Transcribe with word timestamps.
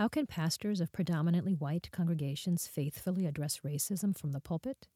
How 0.00 0.08
can 0.08 0.24
pastors 0.24 0.80
of 0.80 0.92
predominantly 0.92 1.52
white 1.52 1.90
congregations 1.92 2.66
faithfully 2.66 3.26
address 3.26 3.60
racism 3.62 4.16
from 4.16 4.32
the 4.32 4.40
pulpit? 4.40 4.88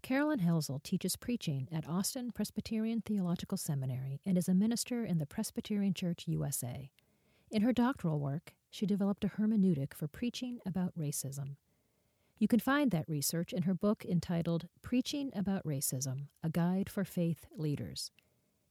Carolyn 0.00 0.38
Helsel 0.38 0.80
teaches 0.82 1.16
preaching 1.16 1.68
at 1.70 1.86
Austin 1.86 2.30
Presbyterian 2.30 3.02
Theological 3.02 3.58
Seminary 3.58 4.22
and 4.24 4.38
is 4.38 4.48
a 4.48 4.54
minister 4.54 5.04
in 5.04 5.18
the 5.18 5.26
Presbyterian 5.26 5.92
Church 5.92 6.26
USA. 6.28 6.90
In 7.50 7.60
her 7.60 7.74
doctoral 7.74 8.20
work, 8.20 8.54
she 8.70 8.86
developed 8.86 9.22
a 9.22 9.28
hermeneutic 9.28 9.92
for 9.92 10.08
preaching 10.08 10.60
about 10.64 10.98
racism. 10.98 11.56
You 12.38 12.48
can 12.48 12.58
find 12.58 12.90
that 12.90 13.06
research 13.10 13.52
in 13.52 13.64
her 13.64 13.74
book 13.74 14.02
entitled 14.02 14.66
Preaching 14.80 15.30
About 15.36 15.62
Racism 15.66 16.28
A 16.42 16.48
Guide 16.48 16.88
for 16.88 17.04
Faith 17.04 17.44
Leaders. 17.54 18.10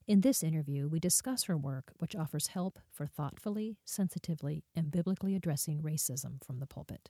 In 0.08 0.22
this 0.22 0.42
interview, 0.42 0.88
we 0.88 1.00
discuss 1.00 1.44
her 1.44 1.56
work, 1.56 1.94
which 2.00 2.16
offers 2.16 2.48
help 2.48 2.80
for 2.92 3.06
thoughtfully, 3.06 3.78
sensitively, 3.86 4.64
and 4.76 4.92
biblically 4.92 5.36
addressing 5.36 5.82
racism 5.82 6.44
from 6.44 6.60
the 6.60 6.66
pulpit. 6.66 7.10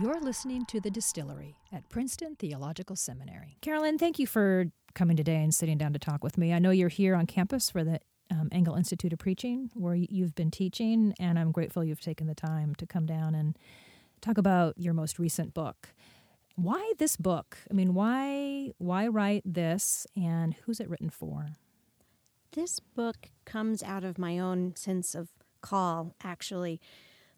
You're 0.00 0.20
listening 0.20 0.66
to 0.66 0.80
The 0.80 0.90
Distillery 0.90 1.54
at 1.72 1.88
Princeton 1.88 2.34
Theological 2.34 2.96
Seminary. 2.96 3.56
Carolyn, 3.60 3.96
thank 3.96 4.18
you 4.18 4.26
for 4.26 4.66
coming 4.96 5.16
today 5.16 5.36
and 5.36 5.54
sitting 5.54 5.78
down 5.78 5.92
to 5.92 6.00
talk 6.00 6.24
with 6.24 6.36
me. 6.36 6.52
I 6.52 6.58
know 6.58 6.70
you're 6.70 6.88
here 6.88 7.14
on 7.14 7.26
campus 7.26 7.70
for 7.70 7.84
the 7.84 8.00
um, 8.32 8.48
Engle 8.50 8.74
Institute 8.74 9.12
of 9.12 9.20
Preaching, 9.20 9.70
where 9.74 9.94
you've 9.94 10.34
been 10.34 10.50
teaching, 10.50 11.14
and 11.20 11.38
I'm 11.38 11.52
grateful 11.52 11.84
you've 11.84 12.00
taken 12.00 12.26
the 12.26 12.34
time 12.34 12.74
to 12.76 12.86
come 12.86 13.06
down 13.06 13.36
and 13.36 13.56
talk 14.20 14.38
about 14.38 14.74
your 14.76 14.94
most 14.94 15.20
recent 15.20 15.54
book. 15.54 15.94
Why 16.56 16.92
this 16.98 17.16
book? 17.16 17.58
I 17.68 17.74
mean, 17.74 17.94
why 17.94 18.70
why 18.78 19.08
write 19.08 19.42
this, 19.44 20.06
and 20.16 20.54
who's 20.64 20.78
it 20.78 20.88
written 20.88 21.10
for? 21.10 21.56
This 22.52 22.78
book 22.78 23.30
comes 23.44 23.82
out 23.82 24.04
of 24.04 24.18
my 24.18 24.38
own 24.38 24.76
sense 24.76 25.16
of 25.16 25.30
call, 25.60 26.14
actually. 26.22 26.80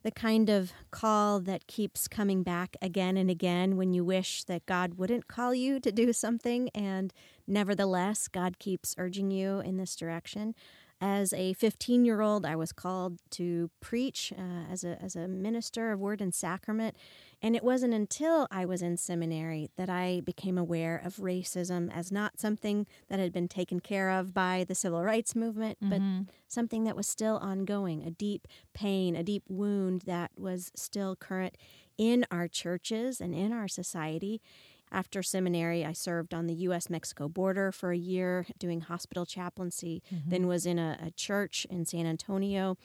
The 0.02 0.10
kind 0.10 0.51
of 0.51 0.73
call 0.91 1.41
that 1.41 1.66
keeps 1.66 2.07
coming 2.07 2.43
back 2.43 2.77
again 2.82 3.16
and 3.16 3.30
again 3.30 3.77
when 3.77 3.93
you 3.93 4.05
wish 4.05 4.45
that 4.45 4.66
God 4.66 4.95
wouldn't 4.99 5.27
call 5.27 5.55
you 5.55 5.80
to 5.80 5.90
do 5.90 6.12
something, 6.12 6.68
and 6.74 7.12
nevertheless, 7.46 8.29
God 8.29 8.59
keeps 8.59 8.95
urging 8.99 9.30
you 9.30 9.60
in 9.60 9.79
this 9.79 9.96
direction. 9.96 10.55
As 11.01 11.35
a 11.35 11.52
15 11.52 12.05
year 12.05 12.23
old, 12.23 12.47
I 12.47 12.57
was 12.57 12.73
called 12.73 13.19
to 13.33 13.71
preach 13.80 14.33
uh, 14.37 14.73
as, 14.73 14.83
a, 14.83 15.01
as 15.02 15.15
a 15.15 15.29
minister 15.29 15.93
of 15.93 16.01
word 16.01 16.23
and 16.23 16.35
sacrament. 16.35 16.97
And 17.43 17.55
it 17.55 17.63
wasn't 17.63 17.93
until 17.93 18.49
I 18.51 18.65
was 18.65 18.80
in 18.80 18.97
seminary 18.97 19.71
that 19.77 19.91
I 19.91 20.23
became 20.24 20.57
aware 20.57 21.01
of 21.05 21.17
racism 21.17 21.95
as 21.95 22.11
not 22.11 22.41
something 22.41 22.87
that 23.09 23.19
had 23.19 23.33
been 23.33 23.47
taken 23.47 23.80
care 23.80 24.11
of 24.11 24.33
by 24.33 24.65
the 24.67 24.74
civil 24.74 25.05
rights 25.05 25.37
movement, 25.37 25.79
mm-hmm. 25.83 25.91
but 25.91 26.35
something 26.49 26.85
that 26.85 26.97
was 26.97 27.07
still 27.07 27.37
ongoing 27.37 28.02
a 28.02 28.11
deep 28.11 28.49
pain, 28.73 29.15
a 29.15 29.23
deep 29.23 29.43
wound 29.49 30.02
that 30.07 30.30
was 30.39 30.73
still 30.74 31.15
current 31.15 31.59
in 31.99 32.24
our 32.30 32.49
churches 32.49 33.21
and 33.21 33.35
in 33.35 33.52
our 33.52 33.69
society. 33.69 34.41
After 34.92 35.23
seminary, 35.23 35.84
I 35.84 35.92
served 35.92 36.32
on 36.32 36.46
the 36.46 36.54
U.S. 36.54 36.88
Mexico 36.88 37.29
border 37.29 37.73
for 37.73 37.90
a 37.90 37.96
year 37.96 38.46
doing 38.59 38.82
hospital 38.82 39.26
chaplaincy, 39.26 40.02
mm-hmm. 40.12 40.30
then 40.30 40.46
was 40.46 40.65
in 40.65 40.78
a, 40.78 40.98
a 41.04 41.10
church 41.10 41.66
in 41.68 41.84
San 41.84 42.06
Antonio. 42.06 42.76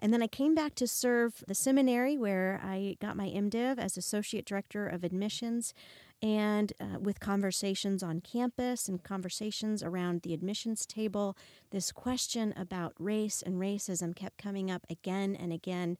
And 0.00 0.12
then 0.12 0.22
I 0.22 0.26
came 0.26 0.54
back 0.54 0.74
to 0.74 0.86
serve 0.86 1.44
the 1.46 1.54
seminary 1.54 2.18
where 2.18 2.60
I 2.62 2.96
got 3.00 3.16
my 3.16 3.28
MDiv 3.28 3.78
as 3.78 3.96
Associate 3.96 4.44
Director 4.44 4.86
of 4.86 5.04
Admissions 5.04 5.72
and 6.20 6.72
uh, 6.80 6.98
with 6.98 7.20
conversations 7.20 8.02
on 8.02 8.20
campus 8.20 8.88
and 8.88 9.02
conversations 9.02 9.82
around 9.82 10.22
the 10.22 10.34
admissions 10.34 10.84
table. 10.86 11.36
This 11.70 11.92
question 11.92 12.52
about 12.56 12.94
race 12.98 13.42
and 13.42 13.56
racism 13.56 14.14
kept 14.14 14.38
coming 14.38 14.70
up 14.70 14.86
again 14.90 15.36
and 15.36 15.52
again. 15.52 15.98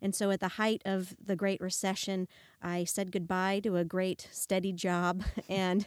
And 0.00 0.14
so, 0.14 0.30
at 0.30 0.40
the 0.40 0.48
height 0.48 0.82
of 0.84 1.14
the 1.24 1.36
Great 1.36 1.60
Recession, 1.60 2.28
I 2.62 2.84
said 2.84 3.12
goodbye 3.12 3.60
to 3.60 3.76
a 3.76 3.84
great, 3.84 4.28
steady 4.30 4.72
job 4.72 5.22
and 5.48 5.86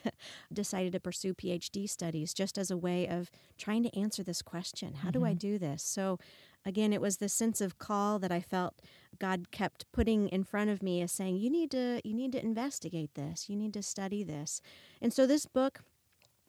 decided 0.52 0.94
to 0.94 1.00
pursue 1.00 1.33
PhD 1.33 1.89
studies 1.89 2.33
just 2.33 2.58
as 2.58 2.72
a 2.72 2.78
way 2.78 3.08
of 3.08 3.32
trying 3.58 3.83
to 3.83 3.98
answer 3.98 4.23
this 4.23 4.42
question 4.42 4.95
How 4.95 5.10
mm-hmm. 5.10 5.20
do 5.20 5.26
I 5.26 5.30
mm-hmm. 5.30 5.38
do 5.38 5.58
this? 5.60 5.83
So, 5.83 6.20
again, 6.66 6.94
it 6.94 7.02
was 7.02 7.17
this 7.17 7.33
sense 7.33 7.61
of 7.61 7.78
call 7.78 8.20
that 8.20 8.32
I 8.32 8.42
felt 8.42 8.82
God 9.20 9.52
kept 9.52 9.92
putting 9.92 10.28
in 10.30 10.44
front 10.44 10.70
of 10.70 10.82
me 10.82 11.02
as 11.02 11.12
saying, 11.12 11.38
You 11.38 11.50
need 11.50 11.72
to, 11.72 12.02
you 12.04 12.14
need 12.14 12.32
to 12.33 12.44
investigate 12.44 13.16
this, 13.16 13.50
you 13.50 13.56
need 13.56 13.73
to 13.73 13.83
study 13.83 14.23
this. 14.23 14.62
And 15.02 15.14
so, 15.14 15.26
this 15.26 15.45
book 15.45 15.82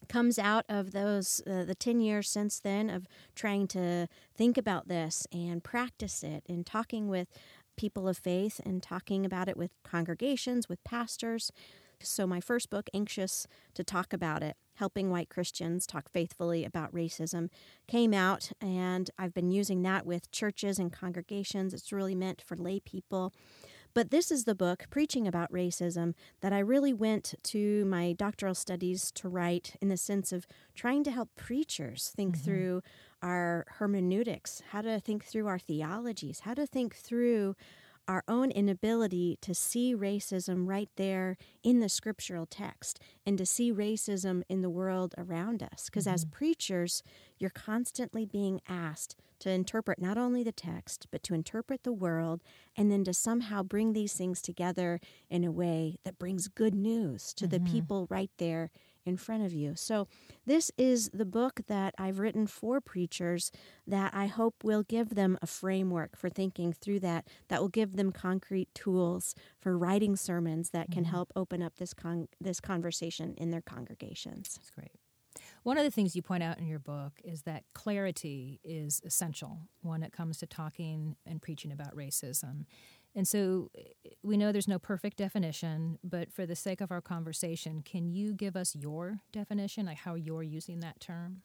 comes 0.09 0.39
out 0.39 0.65
of 0.69 0.93
those 0.93 1.43
uh, 1.47 1.65
the 1.65 1.75
10 1.75 2.01
years 2.01 2.29
since 2.29 2.59
then 2.59 2.91
of 2.91 3.07
trying 3.34 3.67
to 3.69 4.09
think 4.34 4.57
about 4.57 4.89
this 4.89 5.27
and 5.33 5.63
practice 5.63 6.23
it 6.23 6.45
and 6.49 6.67
talking 6.67 7.09
with 7.09 7.29
people 7.81 8.07
of 8.07 8.19
faith 8.19 8.61
and 8.63 8.83
talking 8.83 9.25
about 9.25 9.49
it 9.49 9.57
with 9.57 9.71
congregations 9.83 10.69
with 10.69 10.85
pastors. 10.85 11.51
So 12.03 12.27
my 12.27 12.39
first 12.39 12.69
book 12.69 12.91
anxious 12.93 13.47
to 13.73 13.83
talk 13.83 14.13
about 14.13 14.43
it 14.43 14.57
helping 14.75 15.11
white 15.11 15.29
christians 15.29 15.87
talk 15.87 16.09
faithfully 16.11 16.65
about 16.65 16.95
racism 16.95 17.51
came 17.87 18.15
out 18.15 18.51
and 18.63 19.11
i've 19.19 19.35
been 19.35 19.51
using 19.51 19.83
that 19.83 20.07
with 20.07 20.31
churches 20.31 20.79
and 20.79 20.93
congregations. 20.93 21.73
It's 21.75 21.93
really 21.93 22.15
meant 22.15 22.43
for 22.47 22.57
lay 22.57 22.81
people. 22.81 23.33
But 23.93 24.11
this 24.11 24.31
is 24.31 24.45
the 24.45 24.55
book, 24.55 24.85
Preaching 24.91 25.27
About 25.27 25.51
Racism, 25.51 26.15
that 26.43 26.53
I 26.53 26.61
really 26.61 26.93
went 26.93 27.35
to 27.43 27.85
my 27.87 28.13
doctoral 28.13 28.55
studies 28.55 29.11
to 29.17 29.29
write 29.29 29.75
in 29.81 29.89
the 29.89 29.97
sense 29.97 30.31
of 30.33 30.47
trying 30.75 31.03
to 31.05 31.11
help 31.11 31.31
preachers 31.35 32.13
think 32.15 32.37
mm-hmm. 32.37 32.45
through 32.45 32.83
our 33.23 33.67
hermeneutics, 33.79 34.63
how 34.71 34.83
to 34.83 35.01
think 35.01 35.25
through 35.25 35.47
our 35.47 35.59
theologies, 35.59 36.41
how 36.41 36.55
to 36.55 36.67
think 36.67 36.95
through 36.95 37.55
our 38.09 38.25
own 38.27 38.51
inability 38.51 39.39
to 39.41 39.55
see 39.55 39.95
racism 39.95 40.67
right 40.67 40.89
there 40.97 41.37
in 41.63 41.79
the 41.79 41.89
scriptural 41.89 42.45
text 42.45 42.99
and 43.25 43.39
to 43.39 43.47
see 43.47 43.73
racism 43.73 44.43
in 44.49 44.63
the 44.63 44.71
world 44.71 45.15
around 45.17 45.63
us. 45.63 45.85
Because 45.85 46.07
mm-hmm. 46.07 46.15
as 46.15 46.25
preachers, 46.25 47.05
you're 47.39 47.51
constantly 47.51 48.27
being 48.27 48.61
asked 48.69 49.15
to 49.39 49.51
interpret 49.51 50.01
not 50.01 50.19
only 50.19 50.43
the 50.43 50.51
text, 50.51 51.07
but 51.13 51.23
to 51.23 51.35
interpret 51.35 51.85
the 51.85 51.93
world 51.93 52.43
and 52.77 52.91
then 52.91 53.05
to 53.05 53.15
somehow 53.15 53.63
bring 53.63 53.93
these 53.93 54.15
things 54.15 54.43
together 54.43 55.01
in 55.31 55.45
a 55.45 55.53
way 55.53 55.97
that 56.05 56.19
brings 56.19 56.49
good 56.49 56.75
news 56.75 57.33
to 57.35 57.47
mm-hmm. 57.47 57.65
the 57.65 57.71
people 57.71 58.07
right 58.11 58.31
there 58.39 58.71
in 59.05 59.16
front 59.16 59.44
of 59.44 59.53
you. 59.53 59.75
So, 59.75 60.09
this 60.47 60.71
is 60.77 61.11
the 61.12 61.25
book 61.25 61.61
that 61.66 61.94
I've 61.99 62.19
written 62.19 62.47
for 62.47 62.81
preachers 62.81 63.50
that 63.87 64.12
I 64.15 64.27
hope 64.27 64.62
will 64.62 64.83
give 64.83 65.15
them 65.15 65.38
a 65.43 65.47
framework 65.47 66.16
for 66.16 66.28
thinking 66.28 66.72
through 66.72 67.00
that, 67.00 67.27
that 67.49 67.60
will 67.60 67.69
give 67.69 67.97
them 67.97 68.12
concrete 68.12 68.69
tools 68.75 69.34
for 69.59 69.77
writing 69.77 70.16
sermons 70.16 70.71
that 70.71 70.91
can 70.91 71.05
mm-hmm. 71.05 71.12
help 71.12 71.33
open 71.37 71.62
up 71.62 71.77
this 71.77 71.94
con- 71.94 72.28
this 72.41 72.60
conversation 72.60 73.34
in 73.37 73.50
their 73.50 73.62
congregations. 73.62 74.55
That's 74.56 74.71
great. 74.71 74.93
One 75.62 75.78
of 75.78 75.84
the 75.84 75.91
things 75.91 76.16
you 76.16 76.22
point 76.22 76.43
out 76.43 76.59
in 76.59 76.66
your 76.66 76.78
book 76.78 77.21
is 77.22 77.43
that 77.43 77.65
clarity 77.75 78.60
is 78.65 79.00
essential 79.05 79.59
when 79.83 80.03
it 80.03 80.12
comes 80.12 80.39
to 80.39 80.47
talking 80.47 81.16
and 81.27 81.43
preaching 81.43 81.71
about 81.71 81.94
racism. 81.94 82.65
And 83.15 83.26
so 83.26 83.71
we 84.22 84.37
know 84.37 84.53
there's 84.53 84.69
no 84.69 84.78
perfect 84.78 85.16
definition, 85.16 85.98
but 86.04 86.32
for 86.32 86.47
the 86.47 86.54
sake 86.54 86.81
of 86.81 86.93
our 86.93 87.00
conversation, 87.00 87.82
can 87.82 88.09
you 88.09 88.32
give 88.32 88.56
us 88.56 88.76
your 88.76 89.21
definition, 89.32 89.87
like 89.87 89.98
how 89.98 90.15
you're 90.15 90.44
using 90.44 90.81
that 90.81 91.00
term? 91.00 91.43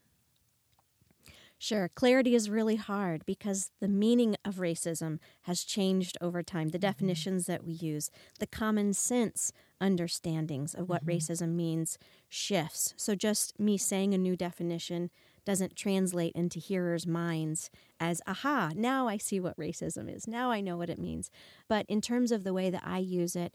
Sure, 1.57 1.89
clarity 1.95 2.35
is 2.35 2.49
really 2.49 2.75
hard 2.75 3.25
because 3.25 3.71
the 3.79 3.87
meaning 3.87 4.35
of 4.43 4.55
racism 4.55 5.19
has 5.43 5.63
changed 5.63 6.17
over 6.19 6.43
time. 6.43 6.69
The 6.69 6.77
mm-hmm. 6.77 6.87
definitions 6.87 7.45
that 7.45 7.63
we 7.63 7.73
use, 7.73 8.11
the 8.39 8.47
common 8.47 8.93
sense 8.93 9.53
understandings 9.79 10.75
of 10.75 10.89
what 10.89 11.05
mm-hmm. 11.05 11.17
racism 11.17 11.55
means 11.55 11.97
shifts. 12.27 12.93
So 12.97 13.15
just 13.15 13.57
me 13.59 13.77
saying 13.77 14.13
a 14.13 14.17
new 14.17 14.35
definition 14.35 15.09
doesn't 15.45 15.75
translate 15.75 16.33
into 16.33 16.59
hearers' 16.59 17.07
minds 17.07 17.69
as, 18.00 18.22
aha, 18.28 18.72
now 18.75 19.07
I 19.07 19.17
see 19.17 19.39
what 19.39 19.57
racism 19.57 20.13
is. 20.13 20.28
Now 20.28 20.51
I 20.51 20.62
know 20.62 20.77
what 20.77 20.89
it 20.89 21.00
means. 21.00 21.30
But 21.68 21.86
in 21.88 22.01
terms 22.01 22.31
of 22.31 22.44
the 22.44 22.53
way 22.53 22.69
that 22.69 22.83
I 22.86 22.97
use 22.97 23.36
it, 23.36 23.53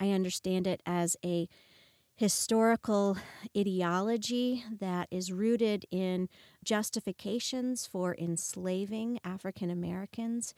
I 0.00 0.10
understand 0.10 0.66
it 0.66 0.80
as 0.86 1.16
a 1.24 1.48
historical 2.14 3.16
ideology 3.56 4.64
that 4.78 5.08
is 5.10 5.32
rooted 5.32 5.84
in 5.90 6.28
justifications 6.64 7.86
for 7.86 8.14
enslaving 8.18 9.18
African 9.24 9.70
Americans 9.70 10.54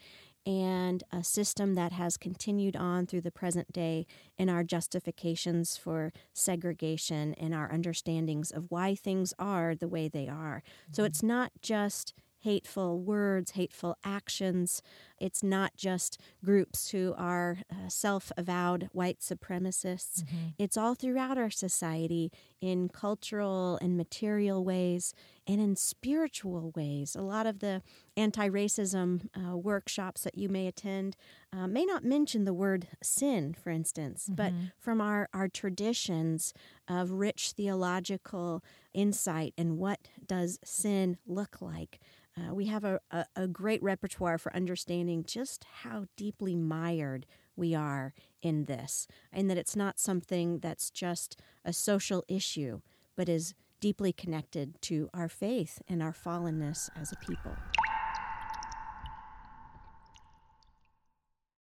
and 0.46 1.02
a 1.10 1.24
system 1.24 1.74
that 1.74 1.92
has 1.92 2.16
continued 2.16 2.76
on 2.76 3.06
through 3.06 3.22
the 3.22 3.30
present 3.30 3.72
day 3.72 4.06
in 4.36 4.48
our 4.48 4.62
justifications 4.62 5.76
for 5.76 6.12
segregation 6.32 7.34
and 7.34 7.54
our 7.54 7.72
understandings 7.72 8.50
of 8.50 8.66
why 8.68 8.94
things 8.94 9.32
are 9.38 9.74
the 9.74 9.88
way 9.88 10.08
they 10.08 10.28
are. 10.28 10.62
Mm-hmm. 10.62 10.92
So 10.92 11.04
it's 11.04 11.22
not 11.22 11.52
just 11.62 12.14
hateful 12.44 13.00
words, 13.00 13.52
hateful 13.52 13.96
actions. 14.04 14.82
It's 15.18 15.42
not 15.42 15.76
just 15.76 16.20
groups 16.44 16.90
who 16.90 17.14
are 17.16 17.58
uh, 17.70 17.88
self 17.88 18.30
avowed 18.36 18.90
white 18.92 19.20
supremacists. 19.20 20.22
Mm-hmm. 20.22 20.48
It's 20.58 20.76
all 20.76 20.94
throughout 20.94 21.38
our 21.38 21.50
society 21.50 22.30
in 22.60 22.90
cultural 22.90 23.78
and 23.80 23.96
material 23.96 24.62
ways 24.62 25.14
and 25.46 25.58
in 25.58 25.74
spiritual 25.74 26.70
ways. 26.76 27.16
A 27.16 27.22
lot 27.22 27.46
of 27.46 27.60
the 27.60 27.82
anti 28.14 28.48
racism 28.48 29.28
uh, 29.34 29.56
workshops 29.56 30.22
that 30.24 30.36
you 30.36 30.50
may 30.50 30.66
attend 30.66 31.16
uh, 31.50 31.66
may 31.66 31.86
not 31.86 32.04
mention 32.04 32.44
the 32.44 32.52
word 32.52 32.88
sin, 33.02 33.54
for 33.54 33.70
instance, 33.70 34.24
mm-hmm. 34.24 34.34
but 34.34 34.52
from 34.78 35.00
our, 35.00 35.30
our 35.32 35.48
traditions 35.48 36.52
of 36.88 37.10
rich 37.10 37.52
theological 37.52 38.62
insight 38.92 39.54
and 39.56 39.78
what 39.78 40.00
does 40.26 40.58
sin 40.64 41.18
look 41.26 41.60
like. 41.60 42.00
Uh, 42.36 42.54
we 42.54 42.66
have 42.66 42.84
a, 42.84 43.00
a, 43.10 43.24
a 43.36 43.46
great 43.46 43.82
repertoire 43.82 44.38
for 44.38 44.54
understanding 44.54 45.24
just 45.24 45.64
how 45.82 46.06
deeply 46.16 46.56
mired 46.56 47.26
we 47.56 47.74
are 47.74 48.12
in 48.42 48.64
this, 48.64 49.06
and 49.32 49.48
that 49.48 49.58
it's 49.58 49.76
not 49.76 50.00
something 50.00 50.58
that's 50.58 50.90
just 50.90 51.40
a 51.64 51.72
social 51.72 52.24
issue, 52.28 52.80
but 53.16 53.28
is 53.28 53.54
deeply 53.80 54.12
connected 54.12 54.80
to 54.82 55.08
our 55.14 55.28
faith 55.28 55.80
and 55.86 56.02
our 56.02 56.12
fallenness 56.12 56.88
as 57.00 57.12
a 57.12 57.16
people. 57.16 57.52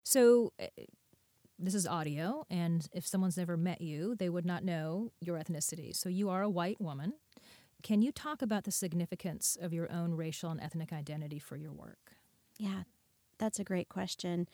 So, 0.03 0.53
uh, 0.61 0.67
this 1.59 1.75
is 1.75 1.87
audio, 1.87 2.45
and 2.49 2.87
if 2.93 3.05
someone's 3.05 3.37
never 3.37 3.57
met 3.57 3.81
you, 3.81 4.15
they 4.15 4.29
would 4.29 4.45
not 4.45 4.63
know 4.63 5.11
your 5.21 5.37
ethnicity. 5.37 5.95
So, 5.95 6.09
you 6.09 6.29
are 6.29 6.41
a 6.41 6.49
white 6.49 6.79
woman. 6.81 7.13
Can 7.83 8.01
you 8.01 8.13
talk 8.13 8.41
about 8.41 8.63
the 8.63 8.71
significance 8.71 9.57
of 9.61 9.73
your 9.73 9.91
own 9.91 10.13
racial 10.13 10.49
and 10.49 10.61
ethnic 10.61 10.93
identity 10.93 11.37
for 11.37 11.57
your 11.57 11.73
work? 11.73 12.13
Yeah, 12.57 12.83
that's 13.37 13.59
a 13.59 13.63
great 13.65 13.89
question. 13.89 14.47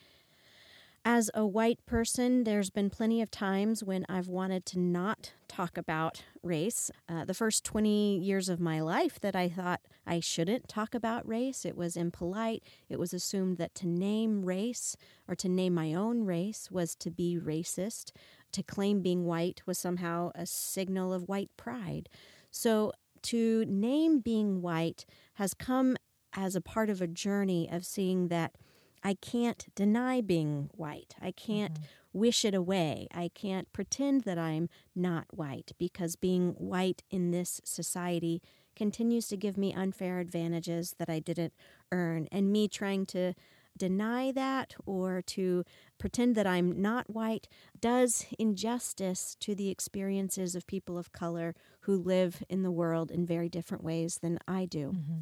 As 1.05 1.29
a 1.33 1.45
white 1.45 1.85
person, 1.85 2.43
there's 2.43 2.71
been 2.71 2.89
plenty 2.89 3.21
of 3.21 3.31
times 3.31 3.83
when 3.83 4.05
I've 4.09 4.27
wanted 4.27 4.65
to 4.67 4.79
not 4.79 5.31
talk 5.47 5.77
about 5.77 6.23
race. 6.43 6.91
Uh, 7.07 7.23
the 7.23 7.33
first 7.33 7.63
20 7.63 8.17
years 8.17 8.49
of 8.49 8.59
my 8.59 8.81
life 8.81 9.19
that 9.21 9.35
I 9.35 9.47
thought 9.47 9.81
I 10.05 10.19
shouldn't 10.19 10.67
talk 10.67 10.93
about 10.93 11.27
race, 11.27 11.65
it 11.65 11.77
was 11.77 11.95
impolite. 11.95 12.63
It 12.89 12.99
was 12.99 13.13
assumed 13.13 13.59
that 13.59 13.75
to 13.75 13.87
name 13.87 14.43
race 14.43 14.97
or 15.27 15.35
to 15.35 15.47
name 15.47 15.73
my 15.73 15.93
own 15.93 16.25
race 16.25 16.69
was 16.69 16.95
to 16.95 17.11
be 17.11 17.39
racist. 17.41 18.11
To 18.53 18.63
claim 18.63 19.01
being 19.01 19.25
white 19.25 19.61
was 19.65 19.77
somehow 19.77 20.31
a 20.35 20.45
signal 20.45 21.13
of 21.13 21.29
white 21.29 21.51
pride. 21.55 22.09
So 22.51 22.91
to 23.23 23.65
name 23.65 24.19
being 24.19 24.61
white 24.61 25.05
has 25.35 25.53
come 25.53 25.97
as 26.33 26.55
a 26.55 26.61
part 26.61 26.89
of 26.89 27.01
a 27.01 27.07
journey 27.07 27.67
of 27.71 27.85
seeing 27.85 28.27
that 28.27 28.55
I 29.03 29.13
can't 29.13 29.67
deny 29.75 30.21
being 30.21 30.69
white. 30.75 31.15
I 31.21 31.31
can't 31.31 31.73
mm-hmm. 31.73 32.19
wish 32.19 32.43
it 32.43 32.53
away. 32.53 33.07
I 33.13 33.29
can't 33.33 33.71
pretend 33.71 34.23
that 34.23 34.37
I'm 34.37 34.69
not 34.95 35.25
white 35.31 35.71
because 35.77 36.15
being 36.15 36.51
white 36.57 37.03
in 37.09 37.31
this 37.31 37.61
society 37.63 38.41
continues 38.75 39.27
to 39.27 39.37
give 39.37 39.57
me 39.57 39.73
unfair 39.73 40.19
advantages 40.19 40.95
that 40.99 41.09
I 41.09 41.19
didn't 41.19 41.53
earn. 41.91 42.27
And 42.31 42.51
me 42.51 42.67
trying 42.67 43.05
to 43.07 43.33
deny 43.79 44.31
that 44.31 44.75
or 44.85 45.23
to 45.23 45.63
pretend 45.97 46.35
that 46.35 46.45
I'm 46.45 46.79
not 46.79 47.09
white 47.09 47.47
does 47.79 48.27
injustice 48.37 49.35
to 49.39 49.55
the 49.55 49.69
experiences 49.69 50.53
of 50.53 50.67
people 50.67 50.97
of 50.97 51.11
color 51.11 51.55
who 51.81 51.97
live 51.97 52.43
in 52.47 52.61
the 52.61 52.71
world 52.71 53.09
in 53.09 53.25
very 53.25 53.49
different 53.49 53.83
ways 53.83 54.19
than 54.21 54.37
I 54.47 54.65
do. 54.65 54.91
Mm-hmm. 54.91 55.19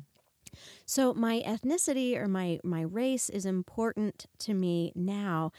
So 0.86 1.14
my 1.14 1.42
ethnicity 1.46 2.18
or 2.18 2.28
my 2.28 2.60
my 2.64 2.82
race 2.82 3.30
is 3.30 3.46
important 3.46 4.26
to 4.40 4.54
me 4.54 4.92
now 4.96 5.52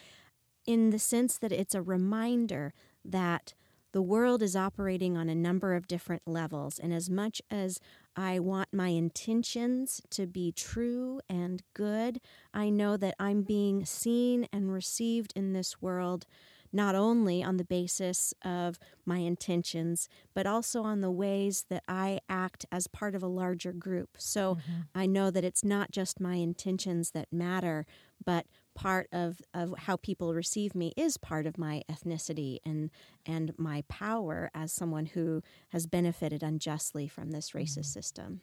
in 0.67 0.91
the 0.91 0.99
sense 0.99 1.39
that 1.39 1.53
it's 1.53 1.75
a 1.75 1.83
reminder 1.83 2.75
that 3.05 3.55
the 3.93 4.03
world 4.03 4.43
is 4.43 4.55
operating 4.55 5.17
on 5.17 5.29
a 5.29 5.35
number 5.35 5.75
of 5.75 5.89
different 5.89 6.23
levels 6.27 6.79
and 6.79 6.93
as 6.93 7.09
much 7.09 7.41
as 7.51 7.81
I 8.19 8.41
want 8.41 8.75
my 8.75 8.89
intentions 8.89 10.03
to 10.11 10.27
be 10.27 10.51
true 10.51 11.21
and 11.31 11.63
good, 11.73 12.21
I 12.53 12.69
know 12.69 12.97
that 12.97 13.15
I'm 13.21 13.43
being 13.43 13.85
seen 13.85 14.49
and 14.53 14.73
received 14.73 15.33
in 15.37 15.53
this 15.53 15.81
world 15.81 16.27
not 16.73 16.97
only 16.97 17.45
on 17.45 17.59
the 17.59 17.65
basis 17.65 18.35
of 18.45 18.77
my 19.07 19.19
intentions, 19.19 20.09
but 20.35 20.49
also 20.49 20.83
on 20.83 21.01
the 21.01 21.13
ways 21.13 21.67
that 21.71 21.85
I 21.87 22.19
act 22.29 22.67
as 22.73 22.89
part 22.89 23.15
of 23.15 23.23
a 23.23 23.29
larger 23.29 23.73
group. 23.73 24.17
So 24.19 24.57
mm-hmm. 24.57 24.81
I 24.97 25.07
know 25.07 25.31
that 25.31 25.45
it's 25.45 25.65
not 25.65 25.93
just 25.93 26.21
my 26.21 26.35
intentions 26.35 27.13
that 27.13 27.33
matter, 27.33 27.87
but 28.25 28.47
part 28.79 29.09
of, 29.11 29.43
of 29.53 29.75
how 29.77 29.97
people 29.97 30.33
receive 30.35 30.73
me 30.73 30.93
is 30.97 31.17
part 31.17 31.47
of 31.47 31.59
my 31.59 31.83
ethnicity 31.91 32.59
and 32.65 32.91
and 33.27 33.53
my 33.59 33.83
power 33.89 34.51
as 34.55 34.73
someone 34.73 35.07
who 35.07 35.43
has 35.71 35.89
benefited 35.89 36.45
unjustly 36.45 37.09
from 37.09 37.33
this 37.33 37.51
racist 37.51 37.79
mm-hmm. 37.79 37.83
system. 37.83 38.41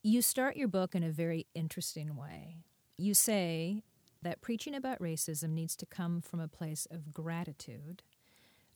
You 0.00 0.22
start 0.22 0.56
your 0.56 0.68
book 0.68 0.94
in 0.94 1.02
a 1.02 1.10
very 1.10 1.48
interesting 1.54 2.14
way. 2.14 2.58
You 2.96 3.14
say 3.14 3.82
that 4.22 4.40
preaching 4.40 4.76
about 4.76 5.00
racism 5.00 5.50
needs 5.50 5.74
to 5.76 5.86
come 5.86 6.20
from 6.20 6.38
a 6.38 6.46
place 6.46 6.86
of 6.88 7.12
gratitude 7.12 8.04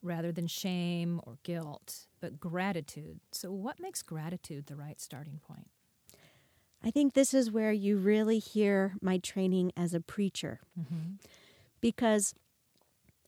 rather 0.03 0.33
than 0.33 0.49
shame 0.49 1.21
or 1.23 1.39
guilt, 1.45 2.09
but 2.21 2.41
gratitude. 2.41 3.21
So, 3.31 3.53
what 3.53 3.79
makes 3.79 4.03
gratitude 4.03 4.67
the 4.67 4.77
right 4.77 5.01
starting 5.01 5.39
point? 5.47 5.69
I 6.85 6.91
think 6.91 7.15
this 7.15 7.35
is 7.35 7.51
where 7.51 7.73
you 7.73 7.99
really 7.99 8.39
hear 8.39 8.95
my 9.03 9.19
training 9.19 9.73
as 9.77 9.95
a 9.95 10.01
preacher. 10.01 10.61
Mm-hmm. 10.79 11.15
Because 11.81 12.35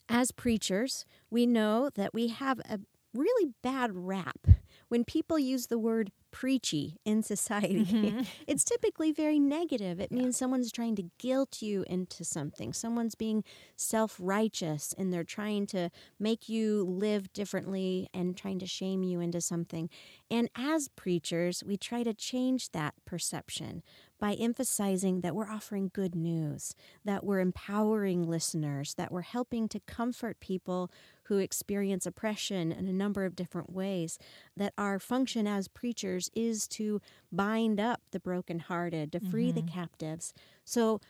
as 0.08 0.30
preachers, 0.32 1.04
we 1.30 1.46
know 1.46 1.90
that 1.94 2.14
we 2.14 2.28
have 2.28 2.60
a 2.60 2.80
really 3.14 3.52
bad 3.62 3.90
rap 3.94 4.46
when 4.88 5.04
people 5.04 5.38
use 5.38 5.66
the 5.66 5.78
word 5.78 6.10
preachy 6.30 6.98
in 7.04 7.22
society, 7.22 7.84
mm-hmm. 7.90 8.22
it's 8.46 8.64
typically 8.64 9.12
very 9.12 9.38
negative. 9.38 10.00
It 10.00 10.10
yeah. 10.10 10.22
means 10.22 10.36
someone's 10.36 10.72
trying 10.72 10.96
to 10.96 11.10
guilt 11.18 11.62
you 11.62 11.84
into 11.86 12.24
something. 12.24 12.72
Someone's 12.72 13.14
being 13.14 13.44
self 13.76 14.16
righteous 14.18 14.94
and 14.96 15.12
they're 15.12 15.24
trying 15.24 15.66
to 15.68 15.90
make 16.18 16.48
you 16.48 16.84
live 16.84 17.32
differently 17.32 18.08
and 18.12 18.36
trying 18.36 18.58
to 18.60 18.66
shame 18.66 19.02
you 19.02 19.20
into 19.20 19.40
something. 19.40 19.88
And 20.30 20.48
as 20.54 20.88
preachers, 20.88 21.62
we 21.64 21.76
try 21.76 22.02
to 22.02 22.14
change 22.14 22.70
that 22.72 22.94
perception 23.04 23.82
by 24.20 24.34
emphasizing 24.34 25.22
that 25.22 25.34
we're 25.34 25.48
offering 25.48 25.90
good 25.92 26.14
news, 26.14 26.76
that 27.04 27.24
we're 27.24 27.40
empowering 27.40 28.28
listeners, 28.28 28.94
that 28.94 29.10
we're 29.10 29.22
helping 29.22 29.66
to 29.68 29.80
comfort 29.80 30.38
people 30.40 30.90
who 31.24 31.38
experience 31.38 32.06
oppression 32.06 32.70
in 32.70 32.86
a 32.86 32.92
number 32.92 33.24
of 33.24 33.34
different 33.34 33.72
ways, 33.72 34.18
that 34.56 34.74
our 34.76 34.98
function 34.98 35.46
as 35.46 35.68
preachers 35.68 36.30
is 36.34 36.68
to 36.68 37.00
bind 37.32 37.80
up 37.80 38.02
the 38.10 38.20
brokenhearted, 38.20 39.10
to 39.12 39.20
free 39.20 39.48
mm-hmm. 39.48 39.66
the 39.66 39.72
captives. 39.72 40.34
So 40.64 41.00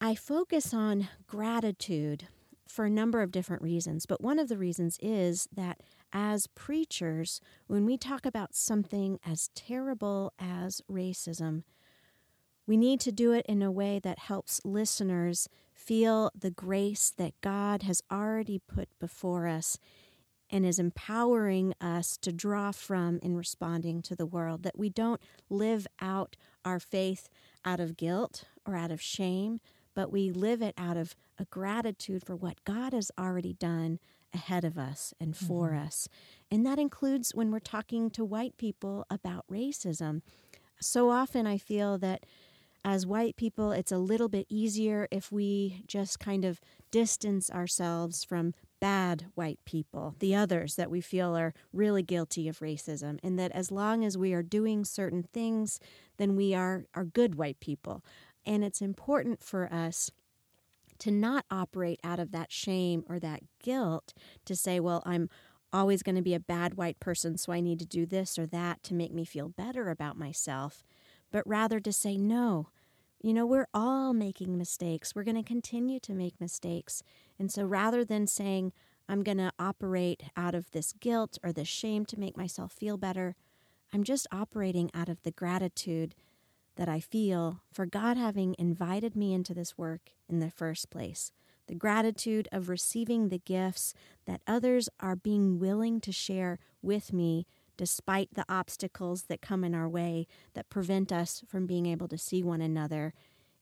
I 0.00 0.14
focus 0.14 0.74
on 0.74 1.08
gratitude 1.26 2.28
for 2.68 2.84
a 2.84 2.90
number 2.90 3.22
of 3.22 3.32
different 3.32 3.62
reasons, 3.62 4.06
but 4.06 4.20
one 4.20 4.38
of 4.38 4.48
the 4.48 4.58
reasons 4.58 4.98
is 5.00 5.48
that 5.52 5.80
as 6.12 6.46
preachers, 6.48 7.40
when 7.66 7.86
we 7.86 7.96
talk 7.96 8.26
about 8.26 8.54
something 8.54 9.18
as 9.24 9.50
terrible 9.54 10.32
as 10.38 10.80
racism, 10.90 11.62
we 12.70 12.76
need 12.76 13.00
to 13.00 13.10
do 13.10 13.32
it 13.32 13.44
in 13.48 13.62
a 13.62 13.72
way 13.72 13.98
that 13.98 14.20
helps 14.20 14.60
listeners 14.64 15.48
feel 15.72 16.30
the 16.38 16.52
grace 16.52 17.12
that 17.16 17.32
God 17.40 17.82
has 17.82 18.00
already 18.12 18.60
put 18.60 18.88
before 19.00 19.48
us 19.48 19.76
and 20.48 20.64
is 20.64 20.78
empowering 20.78 21.74
us 21.80 22.16
to 22.18 22.30
draw 22.30 22.70
from 22.70 23.18
in 23.24 23.34
responding 23.34 24.02
to 24.02 24.14
the 24.14 24.24
world, 24.24 24.62
that 24.62 24.78
we 24.78 24.88
don't 24.88 25.20
live 25.48 25.88
out 26.00 26.36
our 26.64 26.78
faith 26.78 27.28
out 27.64 27.80
of 27.80 27.96
guilt 27.96 28.44
or 28.64 28.76
out 28.76 28.92
of 28.92 29.02
shame, 29.02 29.58
but 29.92 30.12
we 30.12 30.30
live 30.30 30.62
it 30.62 30.74
out 30.78 30.96
of 30.96 31.16
a 31.40 31.46
gratitude 31.46 32.24
for 32.24 32.36
what 32.36 32.62
God 32.62 32.92
has 32.92 33.10
already 33.18 33.52
done 33.52 33.98
ahead 34.32 34.64
of 34.64 34.78
us 34.78 35.12
and 35.18 35.36
for 35.36 35.70
mm-hmm. 35.70 35.86
us. 35.86 36.08
And 36.52 36.64
that 36.64 36.78
includes 36.78 37.34
when 37.34 37.50
we're 37.50 37.58
talking 37.58 38.10
to 38.10 38.24
white 38.24 38.56
people 38.58 39.06
about 39.10 39.44
racism. 39.50 40.22
So 40.80 41.10
often 41.10 41.48
I 41.48 41.58
feel 41.58 41.98
that 41.98 42.24
as 42.84 43.06
white 43.06 43.36
people, 43.36 43.72
it's 43.72 43.92
a 43.92 43.98
little 43.98 44.28
bit 44.28 44.46
easier 44.48 45.06
if 45.10 45.30
we 45.30 45.82
just 45.86 46.18
kind 46.18 46.44
of 46.44 46.60
distance 46.90 47.50
ourselves 47.50 48.24
from 48.24 48.54
bad 48.80 49.26
white 49.34 49.58
people, 49.66 50.14
the 50.18 50.34
others 50.34 50.76
that 50.76 50.90
we 50.90 51.00
feel 51.00 51.36
are 51.36 51.52
really 51.72 52.02
guilty 52.02 52.48
of 52.48 52.60
racism, 52.60 53.18
and 53.22 53.38
that 53.38 53.52
as 53.52 53.70
long 53.70 54.04
as 54.04 54.16
we 54.16 54.32
are 54.32 54.42
doing 54.42 54.84
certain 54.84 55.22
things, 55.22 55.78
then 56.16 56.34
we 56.34 56.54
are, 56.54 56.86
are 56.94 57.04
good 57.04 57.34
white 57.34 57.60
people. 57.60 58.02
And 58.46 58.64
it's 58.64 58.80
important 58.80 59.42
for 59.42 59.70
us 59.72 60.10
to 61.00 61.10
not 61.10 61.44
operate 61.50 62.00
out 62.02 62.18
of 62.18 62.32
that 62.32 62.50
shame 62.50 63.04
or 63.08 63.18
that 63.18 63.42
guilt 63.62 64.14
to 64.46 64.56
say, 64.56 64.80
well, 64.80 65.02
I'm 65.04 65.28
always 65.72 66.02
going 66.02 66.16
to 66.16 66.22
be 66.22 66.34
a 66.34 66.40
bad 66.40 66.74
white 66.74 66.98
person, 67.00 67.36
so 67.36 67.52
I 67.52 67.60
need 67.60 67.78
to 67.78 67.86
do 67.86 68.06
this 68.06 68.38
or 68.38 68.46
that 68.46 68.82
to 68.84 68.94
make 68.94 69.12
me 69.12 69.24
feel 69.24 69.48
better 69.50 69.90
about 69.90 70.18
myself 70.18 70.82
but 71.30 71.46
rather 71.46 71.80
to 71.80 71.92
say, 71.92 72.16
no, 72.16 72.68
you 73.22 73.34
know, 73.34 73.46
we're 73.46 73.68
all 73.74 74.12
making 74.12 74.56
mistakes. 74.56 75.14
We're 75.14 75.24
going 75.24 75.36
to 75.36 75.42
continue 75.42 76.00
to 76.00 76.12
make 76.12 76.40
mistakes. 76.40 77.02
And 77.38 77.52
so 77.52 77.64
rather 77.64 78.04
than 78.04 78.26
saying, 78.26 78.72
I'm 79.08 79.22
going 79.22 79.38
to 79.38 79.52
operate 79.58 80.22
out 80.36 80.54
of 80.54 80.70
this 80.70 80.94
guilt 81.00 81.38
or 81.42 81.52
this 81.52 81.68
shame 81.68 82.06
to 82.06 82.18
make 82.18 82.36
myself 82.36 82.72
feel 82.72 82.96
better, 82.96 83.36
I'm 83.92 84.04
just 84.04 84.26
operating 84.32 84.90
out 84.94 85.08
of 85.08 85.22
the 85.22 85.32
gratitude 85.32 86.14
that 86.76 86.88
I 86.88 87.00
feel 87.00 87.60
for 87.72 87.86
God 87.86 88.16
having 88.16 88.54
invited 88.58 89.16
me 89.16 89.34
into 89.34 89.52
this 89.52 89.76
work 89.76 90.12
in 90.28 90.38
the 90.38 90.50
first 90.50 90.90
place. 90.90 91.32
The 91.66 91.74
gratitude 91.74 92.48
of 92.50 92.68
receiving 92.68 93.28
the 93.28 93.38
gifts 93.38 93.92
that 94.26 94.40
others 94.46 94.88
are 94.98 95.16
being 95.16 95.58
willing 95.58 96.00
to 96.00 96.12
share 96.12 96.58
with 96.80 97.12
me 97.12 97.46
despite 97.80 98.34
the 98.34 98.44
obstacles 98.46 99.22
that 99.22 99.40
come 99.40 99.64
in 99.64 99.74
our 99.74 99.88
way 99.88 100.26
that 100.52 100.68
prevent 100.68 101.10
us 101.10 101.42
from 101.48 101.64
being 101.64 101.86
able 101.86 102.06
to 102.06 102.18
see 102.18 102.42
one 102.42 102.60
another 102.60 103.14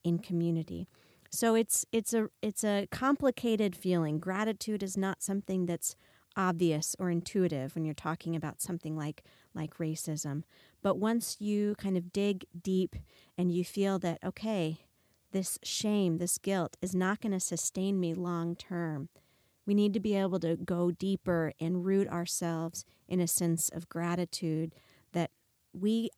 in 0.03 0.19
community. 0.19 0.89
So 1.29 1.55
it's 1.55 1.85
it's 1.93 2.13
a 2.13 2.27
it's 2.41 2.65
a 2.65 2.85
complicated 2.91 3.77
feeling. 3.77 4.19
Gratitude 4.19 4.83
is 4.83 4.97
not 4.97 5.23
something 5.23 5.67
that's 5.67 5.95
obvious 6.35 6.97
or 6.99 7.09
intuitive 7.09 7.75
when 7.75 7.85
you're 7.85 7.93
talking 7.93 8.35
about 8.35 8.61
something 8.61 8.97
like 8.97 9.23
like 9.55 9.77
racism. 9.77 10.43
But 10.81 10.97
once 10.97 11.37
you 11.39 11.75
kind 11.75 11.95
of 11.95 12.11
dig 12.11 12.43
deep 12.61 12.97
and 13.37 13.53
you 13.53 13.63
feel 13.63 13.99
that 13.99 14.19
okay, 14.21 14.79
this 15.31 15.57
shame, 15.63 16.17
this 16.17 16.37
guilt 16.37 16.75
is 16.81 16.93
not 16.93 17.21
going 17.21 17.31
to 17.31 17.39
sustain 17.39 18.01
me 18.01 18.13
long 18.13 18.57
term 18.57 19.07
we 19.69 19.75
need 19.75 19.93
to 19.93 19.99
be 19.99 20.15
able 20.15 20.39
to 20.39 20.55
go 20.55 20.89
deeper 20.89 21.53
and 21.59 21.85
root 21.85 22.07
ourselves 22.07 22.85
in 23.07 23.19
a 23.19 23.27
sense 23.27 23.69
of 23.69 23.87
gratitude 23.87 24.73
that 25.11 25.29
we 25.73 26.09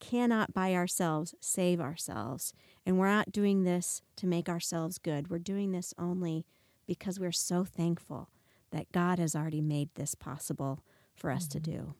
cannot 0.00 0.52
by 0.52 0.74
ourselves 0.74 1.34
save 1.40 1.80
ourselves. 1.80 2.52
And 2.84 2.98
we're 2.98 3.08
not 3.08 3.32
doing 3.32 3.64
this 3.64 4.02
to 4.16 4.26
make 4.26 4.50
ourselves 4.50 4.98
good. 4.98 5.30
We're 5.30 5.38
doing 5.38 5.72
this 5.72 5.94
only 5.98 6.44
because 6.86 7.18
we're 7.18 7.32
so 7.32 7.64
thankful 7.64 8.28
that 8.70 8.92
God 8.92 9.18
has 9.18 9.34
already 9.34 9.62
made 9.62 9.88
this 9.94 10.14
possible 10.14 10.84
for 11.14 11.30
us 11.30 11.48
mm-hmm. 11.48 11.52
to 11.52 11.70
do. 11.70 11.94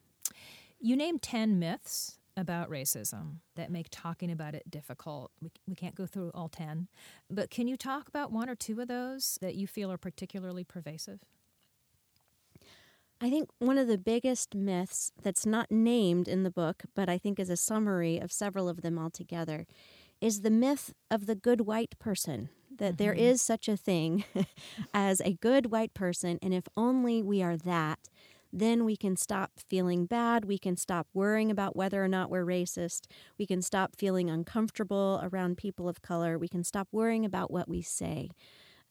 You 0.80 0.96
named 0.96 1.22
10 1.22 1.58
myths 1.58 2.18
about 2.36 2.70
racism 2.70 3.36
that 3.54 3.70
make 3.70 3.88
talking 3.90 4.30
about 4.30 4.54
it 4.54 4.70
difficult. 4.70 5.30
We, 5.40 5.50
we 5.66 5.74
can't 5.74 5.94
go 5.94 6.06
through 6.06 6.30
all 6.34 6.48
10, 6.48 6.88
but 7.30 7.50
can 7.50 7.68
you 7.68 7.76
talk 7.76 8.08
about 8.08 8.32
one 8.32 8.48
or 8.48 8.54
two 8.54 8.80
of 8.80 8.88
those 8.88 9.38
that 9.40 9.54
you 9.54 9.66
feel 9.66 9.90
are 9.92 9.98
particularly 9.98 10.64
pervasive? 10.64 11.20
I 13.20 13.30
think 13.30 13.48
one 13.58 13.78
of 13.78 13.88
the 13.88 13.98
biggest 13.98 14.54
myths 14.54 15.12
that's 15.22 15.46
not 15.46 15.70
named 15.70 16.28
in 16.28 16.42
the 16.42 16.50
book, 16.50 16.82
but 16.94 17.08
I 17.08 17.16
think 17.16 17.38
is 17.38 17.48
a 17.48 17.56
summary 17.56 18.18
of 18.18 18.32
several 18.32 18.68
of 18.68 18.82
them 18.82 18.98
altogether, 18.98 19.66
is 20.20 20.40
the 20.40 20.50
myth 20.50 20.92
of 21.10 21.26
the 21.26 21.34
good 21.34 21.62
white 21.62 21.98
person. 21.98 22.48
That 22.76 22.94
mm-hmm. 22.94 22.96
there 22.96 23.12
is 23.12 23.40
such 23.40 23.68
a 23.68 23.76
thing 23.76 24.24
as 24.94 25.20
a 25.20 25.34
good 25.34 25.70
white 25.70 25.94
person, 25.94 26.38
and 26.42 26.52
if 26.52 26.64
only 26.76 27.22
we 27.22 27.42
are 27.42 27.56
that, 27.56 28.00
then 28.54 28.84
we 28.84 28.96
can 28.96 29.16
stop 29.16 29.52
feeling 29.68 30.06
bad. 30.06 30.44
We 30.44 30.58
can 30.58 30.76
stop 30.76 31.08
worrying 31.12 31.50
about 31.50 31.74
whether 31.74 32.02
or 32.02 32.08
not 32.08 32.30
we're 32.30 32.46
racist. 32.46 33.06
We 33.38 33.46
can 33.46 33.62
stop 33.62 33.96
feeling 33.96 34.30
uncomfortable 34.30 35.20
around 35.22 35.56
people 35.56 35.88
of 35.88 36.02
color. 36.02 36.38
We 36.38 36.48
can 36.48 36.62
stop 36.62 36.88
worrying 36.92 37.24
about 37.24 37.50
what 37.50 37.68
we 37.68 37.82
say. 37.82 38.30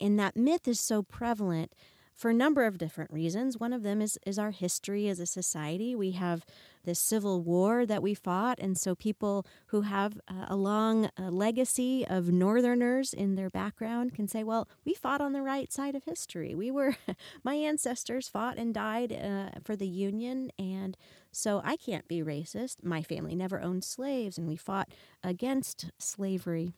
And 0.01 0.19
that 0.19 0.35
myth 0.35 0.67
is 0.67 0.79
so 0.79 1.01
prevalent 1.01 1.73
for 2.15 2.31
a 2.31 2.33
number 2.33 2.65
of 2.65 2.77
different 2.77 3.11
reasons. 3.11 3.57
One 3.57 3.73
of 3.73 3.83
them 3.83 4.01
is, 4.01 4.17
is 4.25 4.39
our 4.39 4.51
history 4.51 5.07
as 5.07 5.19
a 5.19 5.25
society. 5.25 5.95
We 5.95 6.11
have 6.11 6.45
this 6.85 6.99
civil 6.99 7.41
war 7.41 7.85
that 7.85 8.03
we 8.03 8.13
fought, 8.13 8.59
and 8.59 8.77
so 8.77 8.93
people 8.93 9.45
who 9.67 9.81
have 9.81 10.19
a 10.47 10.55
long 10.55 11.09
uh, 11.17 11.29
legacy 11.29 12.05
of 12.05 12.29
Northerners 12.29 13.13
in 13.13 13.35
their 13.35 13.49
background 13.49 14.13
can 14.13 14.27
say, 14.27 14.43
well, 14.43 14.67
we 14.85 14.93
fought 14.93 15.21
on 15.21 15.33
the 15.33 15.41
right 15.41 15.71
side 15.71 15.95
of 15.95 16.03
history. 16.03 16.53
We 16.53 16.71
were, 16.71 16.97
my 17.43 17.55
ancestors 17.55 18.27
fought 18.27 18.57
and 18.57 18.73
died 18.73 19.13
uh, 19.13 19.59
for 19.63 19.75
the 19.75 19.87
Union, 19.87 20.51
and 20.59 20.97
so 21.31 21.61
I 21.63 21.77
can't 21.77 22.07
be 22.07 22.21
racist. 22.21 22.83
My 22.83 23.01
family 23.01 23.35
never 23.35 23.61
owned 23.61 23.83
slaves, 23.83 24.37
and 24.37 24.47
we 24.47 24.57
fought 24.57 24.89
against 25.23 25.89
slavery. 25.97 26.73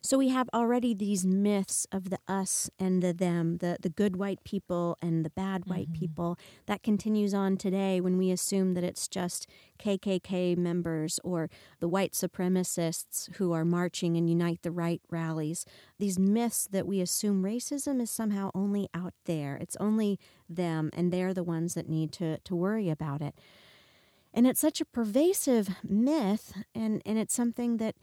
So 0.00 0.18
we 0.18 0.28
have 0.28 0.48
already 0.52 0.94
these 0.94 1.26
myths 1.26 1.86
of 1.92 2.10
the 2.10 2.18
us 2.28 2.70
and 2.78 3.02
the 3.02 3.12
them, 3.12 3.58
the, 3.58 3.76
the 3.80 3.88
good 3.88 4.16
white 4.16 4.42
people 4.44 4.96
and 5.02 5.24
the 5.24 5.30
bad 5.30 5.66
white 5.66 5.92
mm-hmm. 5.92 6.00
people. 6.00 6.38
That 6.66 6.82
continues 6.82 7.34
on 7.34 7.56
today 7.56 8.00
when 8.00 8.16
we 8.18 8.30
assume 8.30 8.74
that 8.74 8.84
it's 8.84 9.08
just 9.08 9.46
KKK 9.78 10.56
members 10.56 11.18
or 11.24 11.50
the 11.80 11.88
white 11.88 12.12
supremacists 12.12 13.34
who 13.36 13.52
are 13.52 13.64
marching 13.64 14.16
and 14.16 14.28
Unite 14.28 14.62
the 14.62 14.70
Right 14.70 15.00
rallies. 15.10 15.64
These 15.98 16.18
myths 16.18 16.68
that 16.70 16.86
we 16.86 17.00
assume 17.00 17.42
racism 17.42 18.00
is 18.00 18.10
somehow 18.10 18.50
only 18.54 18.88
out 18.94 19.14
there. 19.24 19.56
It's 19.56 19.76
only 19.76 20.18
them, 20.48 20.90
and 20.92 21.12
they're 21.12 21.34
the 21.34 21.44
ones 21.44 21.74
that 21.74 21.88
need 21.88 22.12
to, 22.12 22.38
to 22.38 22.56
worry 22.56 22.90
about 22.90 23.22
it. 23.22 23.34
And 24.32 24.46
it's 24.46 24.60
such 24.60 24.80
a 24.80 24.84
pervasive 24.84 25.68
myth, 25.82 26.52
and, 26.74 27.02
and 27.04 27.18
it's 27.18 27.34
something 27.34 27.78
that 27.78 27.96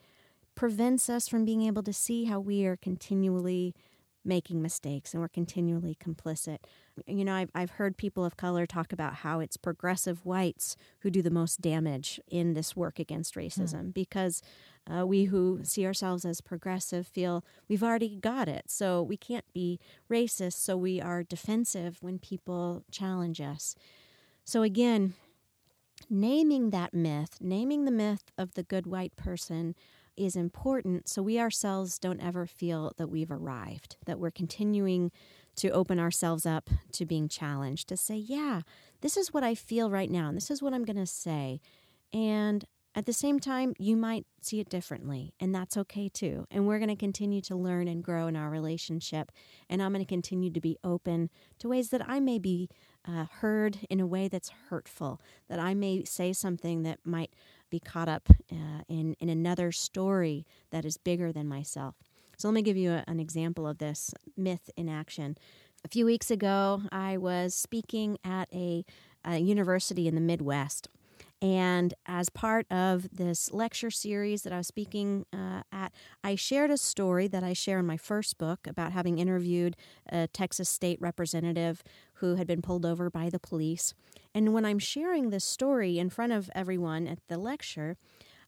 prevents 0.57 1.07
us 1.07 1.27
from 1.27 1.45
being 1.45 1.61
able 1.61 1.83
to 1.83 1.93
see 1.93 2.25
how 2.25 2.39
we 2.39 2.65
are 2.65 2.75
continually 2.75 3.75
making 4.25 4.59
mistakes 4.59 5.13
and 5.13 5.21
we're 5.21 5.29
continually 5.29 5.95
complicit. 6.03 6.57
You 7.05 7.23
know, 7.23 7.35
I've, 7.35 7.51
I've 7.53 7.69
heard 7.69 7.95
people 7.95 8.25
of 8.25 8.37
color 8.37 8.65
talk 8.65 8.91
about 8.91 9.13
how 9.17 9.39
it's 9.39 9.55
progressive 9.55 10.25
whites 10.25 10.75
who 11.01 11.11
do 11.11 11.21
the 11.21 11.29
most 11.29 11.61
damage 11.61 12.19
in 12.27 12.55
this 12.55 12.75
work 12.75 12.97
against 12.97 13.35
racism 13.35 13.85
mm. 13.85 13.93
because 13.93 14.41
uh, 14.91 15.05
we 15.05 15.25
who 15.25 15.59
see 15.61 15.85
ourselves 15.85 16.25
as 16.25 16.41
progressive 16.41 17.05
feel 17.05 17.45
we've 17.69 17.83
already 17.83 18.17
got 18.17 18.49
it. 18.49 18.63
So 18.67 19.03
we 19.03 19.15
can't 19.15 19.45
be 19.53 19.79
racist, 20.11 20.53
so 20.53 20.75
we 20.75 20.99
are 20.99 21.21
defensive 21.21 21.99
when 22.01 22.17
people 22.17 22.83
challenge 22.91 23.39
us. 23.39 23.75
So 24.43 24.63
again, 24.63 25.13
naming 26.09 26.71
that 26.71 26.95
myth, 26.95 27.37
naming 27.39 27.85
the 27.85 27.91
myth 27.91 28.31
of 28.39 28.55
the 28.55 28.63
good 28.63 28.87
white 28.87 29.15
person, 29.15 29.75
is 30.17 30.35
important 30.35 31.07
so 31.07 31.21
we 31.21 31.39
ourselves 31.39 31.99
don't 31.99 32.21
ever 32.21 32.45
feel 32.45 32.93
that 32.97 33.07
we've 33.07 33.31
arrived, 33.31 33.97
that 34.05 34.19
we're 34.19 34.31
continuing 34.31 35.11
to 35.57 35.69
open 35.69 35.99
ourselves 35.99 36.45
up 36.45 36.69
to 36.91 37.05
being 37.05 37.27
challenged, 37.27 37.89
to 37.89 37.97
say, 37.97 38.15
yeah, 38.15 38.61
this 39.01 39.17
is 39.17 39.33
what 39.33 39.43
I 39.43 39.55
feel 39.55 39.89
right 39.89 40.09
now, 40.09 40.27
and 40.27 40.37
this 40.37 40.51
is 40.51 40.61
what 40.61 40.73
I'm 40.73 40.85
going 40.85 40.97
to 40.97 41.05
say. 41.05 41.61
And 42.13 42.65
at 42.95 43.05
the 43.05 43.13
same 43.13 43.39
time, 43.39 43.75
you 43.77 43.95
might 43.95 44.25
see 44.41 44.59
it 44.59 44.69
differently, 44.69 45.33
and 45.39 45.53
that's 45.53 45.77
okay 45.77 46.09
too. 46.09 46.47
And 46.49 46.65
we're 46.65 46.79
going 46.79 46.89
to 46.89 46.95
continue 46.95 47.41
to 47.41 47.55
learn 47.55 47.87
and 47.87 48.03
grow 48.03 48.25
in 48.25 48.35
our 48.35 48.49
relationship. 48.49 49.31
And 49.69 49.83
I'm 49.83 49.93
going 49.93 50.03
to 50.03 50.09
continue 50.09 50.49
to 50.51 50.59
be 50.59 50.77
open 50.83 51.29
to 51.59 51.69
ways 51.69 51.89
that 51.89 52.07
I 52.07 52.19
may 52.19 52.39
be 52.39 52.69
uh, 53.07 53.25
heard 53.39 53.77
in 53.89 53.99
a 53.99 54.07
way 54.07 54.27
that's 54.27 54.51
hurtful, 54.69 55.21
that 55.47 55.59
I 55.59 55.75
may 55.75 56.05
say 56.05 56.33
something 56.33 56.81
that 56.83 56.99
might 57.05 57.33
be 57.69 57.79
caught 57.79 58.09
up 58.09 58.29
uh, 58.51 58.81
in, 58.87 59.15
in 59.19 59.29
another 59.29 59.71
story 59.71 60.45
that 60.71 60.85
is 60.85 60.97
bigger 60.97 61.31
than 61.31 61.47
myself. 61.47 61.95
So 62.37 62.47
let 62.47 62.53
me 62.53 62.61
give 62.61 62.77
you 62.77 62.91
a, 62.91 63.03
an 63.07 63.19
example 63.19 63.67
of 63.67 63.79
this 63.79 64.13
myth 64.35 64.69
in 64.77 64.89
action. 64.89 65.37
A 65.83 65.87
few 65.87 66.05
weeks 66.05 66.29
ago, 66.31 66.81
I 66.91 67.17
was 67.17 67.55
speaking 67.55 68.17
at 68.23 68.47
a, 68.53 68.85
a 69.23 69.37
university 69.37 70.07
in 70.07 70.15
the 70.15 70.21
Midwest. 70.21 70.89
And 71.39 71.93
as 72.07 72.29
part 72.29 72.65
of 72.71 73.15
this 73.15 73.51
lecture 73.53 73.91
series 73.91 74.41
that 74.41 74.51
I 74.51 74.57
was 74.57 74.67
speaking 74.67 75.25
uh, 75.31 75.61
at, 75.71 75.93
I 76.23 76.33
shared 76.33 76.71
a 76.71 76.77
story 76.77 77.27
that 77.27 77.43
I 77.43 77.53
share 77.53 77.77
in 77.77 77.85
my 77.85 77.97
first 77.97 78.39
book 78.39 78.65
about 78.65 78.91
having 78.91 79.19
interviewed 79.19 79.75
a 80.11 80.27
Texas 80.27 80.67
state 80.67 80.99
representative 80.99 81.83
who 82.19 82.35
had 82.35 82.47
been 82.47 82.61
pulled 82.61 82.85
over 82.85 83.09
by 83.09 83.29
the 83.29 83.39
police. 83.39 83.93
And 84.33 84.53
when 84.53 84.65
I'm 84.65 84.79
sharing 84.79 85.29
this 85.29 85.45
story 85.45 85.99
in 85.99 86.09
front 86.09 86.33
of 86.33 86.49
everyone 86.53 87.07
at 87.07 87.19
the 87.27 87.37
lecture, 87.37 87.97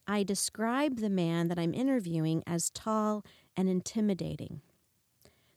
I 0.08 0.24
describe 0.24 1.00
the 1.00 1.10
man 1.10 1.48
that 1.50 1.60
I'm 1.60 1.74
interviewing 1.74 2.44
as 2.48 2.70
tall 2.72 3.24
and 3.56 3.70
intimidating. 3.70 4.62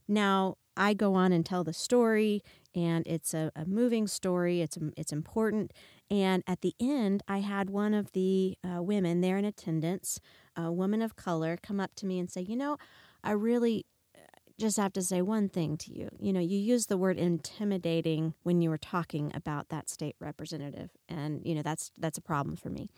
Now, 0.07 0.57
I 0.77 0.95
go 0.95 1.15
on 1.15 1.33
and 1.33 1.45
tell 1.45 1.65
the 1.65 1.73
story, 1.73 2.43
and 2.75 3.07
it's 3.07 3.35
a, 3.35 3.51
a 3.55 3.65
moving 3.67 4.07
story. 4.07 4.63
It's 4.63 4.79
it's 4.97 5.13
important. 5.13 5.73
And 6.11 6.43
at 6.47 6.61
the 6.63 6.75
end, 6.81 7.23
I 7.29 7.39
had 7.39 7.71
one 7.71 7.95
of 7.95 8.13
the 8.13 8.57
uh, 8.65 8.83
women 8.83 9.21
there 9.21 9.39
in 9.39 9.45
attendance, 9.45 10.21
a 10.57 10.73
woman 10.73 11.03
of 11.03 11.17
color, 11.17 11.59
come 11.63 11.81
up 11.81 11.95
to 11.97 12.07
me 12.07 12.19
and 12.19 12.31
say, 12.31 12.41
"You 12.41 12.57
know, 12.57 12.79
I 13.23 13.33
really 13.33 13.87
just 14.63 14.79
have 14.79 14.93
to 14.95 15.03
say 15.03 15.23
one 15.23 15.49
thing 15.49 15.77
to 15.79 15.93
you. 15.93 16.09
You 16.21 16.33
know, 16.33 16.41
you 16.41 16.59
use 16.59 16.87
the 16.87 16.97
word 16.97 17.19
intimidating 17.19 18.35
when 18.45 18.63
you 18.63 18.71
were 18.71 18.79
talking 18.79 19.33
about 19.35 19.69
that 19.71 19.89
state 19.91 20.17
representative, 20.21 20.91
and 21.09 21.43
you 21.45 21.55
know 21.55 21.63
that's 21.63 21.91
that's 21.99 22.19
a 22.19 22.23
problem 22.23 22.57
for 22.57 22.71
me. 22.71 22.89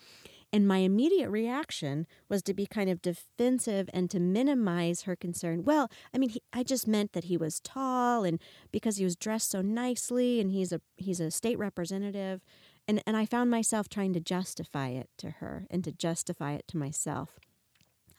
And 0.52 0.68
my 0.68 0.78
immediate 0.78 1.30
reaction 1.30 2.06
was 2.28 2.42
to 2.42 2.54
be 2.54 2.66
kind 2.66 2.88
of 2.88 3.02
defensive 3.02 3.90
and 3.92 4.08
to 4.10 4.20
minimize 4.20 5.02
her 5.02 5.16
concern. 5.16 5.64
Well, 5.64 5.90
I 6.14 6.18
mean, 6.18 6.30
he, 6.30 6.42
I 6.52 6.62
just 6.62 6.86
meant 6.86 7.12
that 7.12 7.24
he 7.24 7.36
was 7.36 7.60
tall 7.60 8.24
and 8.24 8.38
because 8.70 8.98
he 8.98 9.04
was 9.04 9.16
dressed 9.16 9.50
so 9.50 9.62
nicely 9.62 10.40
and 10.40 10.52
he's 10.52 10.72
a 10.72 10.80
he's 10.96 11.20
a 11.20 11.30
state 11.30 11.58
representative 11.58 12.40
And, 12.86 13.02
and 13.06 13.16
I 13.16 13.26
found 13.26 13.50
myself 13.50 13.88
trying 13.88 14.12
to 14.14 14.20
justify 14.20 14.88
it 14.88 15.08
to 15.18 15.30
her 15.40 15.66
and 15.70 15.82
to 15.84 15.92
justify 15.92 16.52
it 16.52 16.68
to 16.68 16.76
myself. 16.76 17.38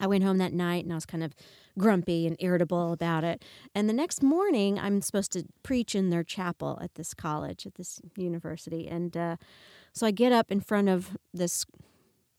I 0.00 0.06
went 0.06 0.24
home 0.24 0.38
that 0.38 0.52
night 0.52 0.84
and 0.84 0.92
I 0.92 0.96
was 0.96 1.06
kind 1.06 1.22
of 1.22 1.34
grumpy 1.78 2.26
and 2.26 2.36
irritable 2.38 2.92
about 2.92 3.24
it. 3.24 3.44
And 3.74 3.88
the 3.88 3.92
next 3.92 4.22
morning, 4.22 4.78
I'm 4.78 5.02
supposed 5.02 5.32
to 5.32 5.44
preach 5.62 5.94
in 5.94 6.10
their 6.10 6.24
chapel 6.24 6.78
at 6.82 6.94
this 6.94 7.14
college, 7.14 7.66
at 7.66 7.74
this 7.74 8.00
university. 8.16 8.88
And 8.88 9.16
uh, 9.16 9.36
so 9.92 10.06
I 10.06 10.10
get 10.10 10.32
up 10.32 10.50
in 10.50 10.60
front 10.60 10.88
of 10.88 11.16
this 11.32 11.66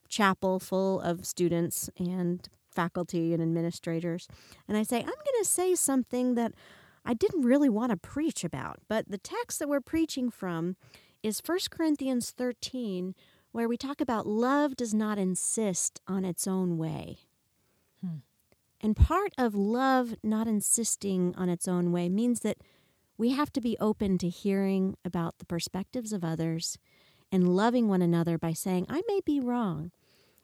chapel 0.08 0.58
full 0.58 1.00
of 1.00 1.26
students 1.26 1.90
and 1.98 2.48
faculty 2.70 3.32
and 3.32 3.42
administrators. 3.42 4.28
And 4.66 4.76
I 4.76 4.82
say, 4.82 4.98
I'm 4.98 5.04
going 5.06 5.42
to 5.42 5.44
say 5.44 5.74
something 5.74 6.34
that 6.34 6.52
I 7.04 7.14
didn't 7.14 7.42
really 7.42 7.68
want 7.68 7.90
to 7.90 7.96
preach 7.96 8.44
about. 8.44 8.80
But 8.88 9.08
the 9.08 9.18
text 9.18 9.58
that 9.58 9.68
we're 9.68 9.80
preaching 9.80 10.30
from 10.30 10.76
is 11.22 11.42
1 11.44 11.58
Corinthians 11.70 12.30
13, 12.30 13.14
where 13.50 13.68
we 13.68 13.76
talk 13.76 14.00
about 14.00 14.26
love 14.26 14.76
does 14.76 14.94
not 14.94 15.18
insist 15.18 16.00
on 16.06 16.24
its 16.24 16.46
own 16.46 16.78
way. 16.78 17.18
Hmm. 18.00 18.18
And 18.80 18.96
part 18.96 19.32
of 19.36 19.54
love 19.54 20.14
not 20.22 20.46
insisting 20.46 21.34
on 21.36 21.48
its 21.48 21.66
own 21.66 21.90
way 21.90 22.08
means 22.08 22.40
that 22.40 22.58
we 23.16 23.30
have 23.30 23.52
to 23.52 23.60
be 23.60 23.76
open 23.80 24.18
to 24.18 24.28
hearing 24.28 24.96
about 25.04 25.38
the 25.38 25.46
perspectives 25.46 26.12
of 26.12 26.24
others 26.24 26.78
and 27.32 27.56
loving 27.56 27.88
one 27.88 28.02
another 28.02 28.38
by 28.38 28.52
saying, 28.52 28.86
I 28.88 29.02
may 29.08 29.20
be 29.24 29.40
wrong. 29.40 29.90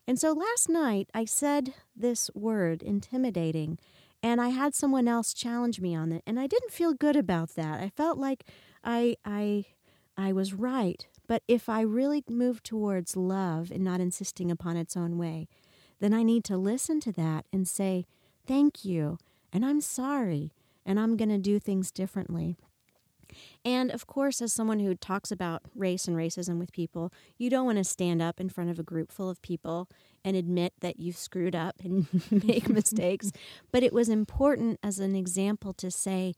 And 0.06 0.18
so 0.18 0.32
last 0.32 0.68
night 0.68 1.08
I 1.14 1.24
said 1.24 1.74
this 1.96 2.30
word, 2.34 2.82
intimidating, 2.82 3.78
and 4.22 4.40
I 4.40 4.48
had 4.48 4.74
someone 4.74 5.06
else 5.06 5.32
challenge 5.32 5.80
me 5.80 5.94
on 5.94 6.10
it, 6.10 6.22
and 6.26 6.40
I 6.40 6.46
didn't 6.46 6.72
feel 6.72 6.94
good 6.94 7.16
about 7.16 7.54
that. 7.56 7.80
I 7.80 7.90
felt 7.90 8.18
like 8.18 8.44
I 8.82 9.16
I 9.24 9.66
I 10.16 10.32
was 10.32 10.54
right. 10.54 11.06
But 11.26 11.42
if 11.48 11.68
I 11.68 11.80
really 11.80 12.22
move 12.28 12.62
towards 12.62 13.16
love 13.16 13.70
and 13.70 13.82
not 13.82 14.00
insisting 14.00 14.50
upon 14.50 14.76
its 14.76 14.96
own 14.96 15.16
way, 15.16 15.48
then 16.04 16.12
I 16.12 16.22
need 16.22 16.44
to 16.44 16.58
listen 16.58 17.00
to 17.00 17.12
that 17.12 17.46
and 17.50 17.66
say, 17.66 18.04
Thank 18.46 18.84
you, 18.84 19.16
and 19.54 19.64
I'm 19.64 19.80
sorry, 19.80 20.52
and 20.84 21.00
I'm 21.00 21.16
going 21.16 21.30
to 21.30 21.38
do 21.38 21.58
things 21.58 21.90
differently. 21.90 22.58
And 23.64 23.90
of 23.90 24.06
course, 24.06 24.42
as 24.42 24.52
someone 24.52 24.80
who 24.80 24.94
talks 24.94 25.32
about 25.32 25.62
race 25.74 26.06
and 26.06 26.14
racism 26.14 26.58
with 26.58 26.72
people, 26.72 27.10
you 27.38 27.48
don't 27.48 27.64
want 27.64 27.78
to 27.78 27.84
stand 27.84 28.20
up 28.20 28.38
in 28.38 28.50
front 28.50 28.68
of 28.68 28.78
a 28.78 28.82
group 28.82 29.10
full 29.10 29.30
of 29.30 29.40
people 29.40 29.88
and 30.22 30.36
admit 30.36 30.74
that 30.80 31.00
you've 31.00 31.16
screwed 31.16 31.56
up 31.56 31.76
and 31.82 32.06
make 32.44 32.68
mistakes. 32.68 33.32
But 33.72 33.82
it 33.82 33.94
was 33.94 34.10
important 34.10 34.78
as 34.82 34.98
an 34.98 35.16
example 35.16 35.72
to 35.74 35.90
say, 35.90 36.34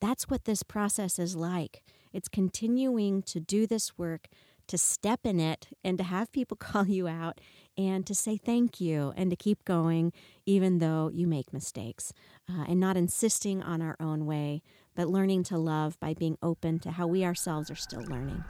that's 0.00 0.30
what 0.30 0.46
this 0.46 0.62
process 0.62 1.18
is 1.18 1.36
like. 1.36 1.82
It's 2.12 2.28
continuing 2.28 3.22
to 3.24 3.38
do 3.38 3.66
this 3.66 3.98
work, 3.98 4.28
to 4.70 4.78
step 4.78 5.20
in 5.24 5.40
it, 5.40 5.68
and 5.82 5.98
to 5.98 6.04
have 6.04 6.30
people 6.30 6.56
call 6.60 6.86
you 6.86 7.08
out 7.08 7.40
and 7.76 8.06
to 8.06 8.14
say 8.14 8.36
thank 8.36 8.80
you 8.80 9.12
and 9.16 9.30
to 9.30 9.36
keep 9.36 9.64
going 9.64 10.12
even 10.46 10.78
though 10.78 11.10
you 11.12 11.26
make 11.26 11.52
mistakes 11.52 12.12
uh, 12.48 12.64
and 12.68 12.78
not 12.78 12.96
insisting 12.96 13.62
on 13.62 13.82
our 13.82 13.96
own 13.98 14.26
way, 14.26 14.62
but 14.94 15.08
learning 15.08 15.42
to 15.42 15.58
love 15.58 15.98
by 15.98 16.14
being 16.14 16.38
open 16.42 16.78
to 16.78 16.92
how 16.92 17.06
we 17.06 17.24
ourselves 17.24 17.70
are 17.70 17.76
still 17.76 18.04
learning. 18.08 18.44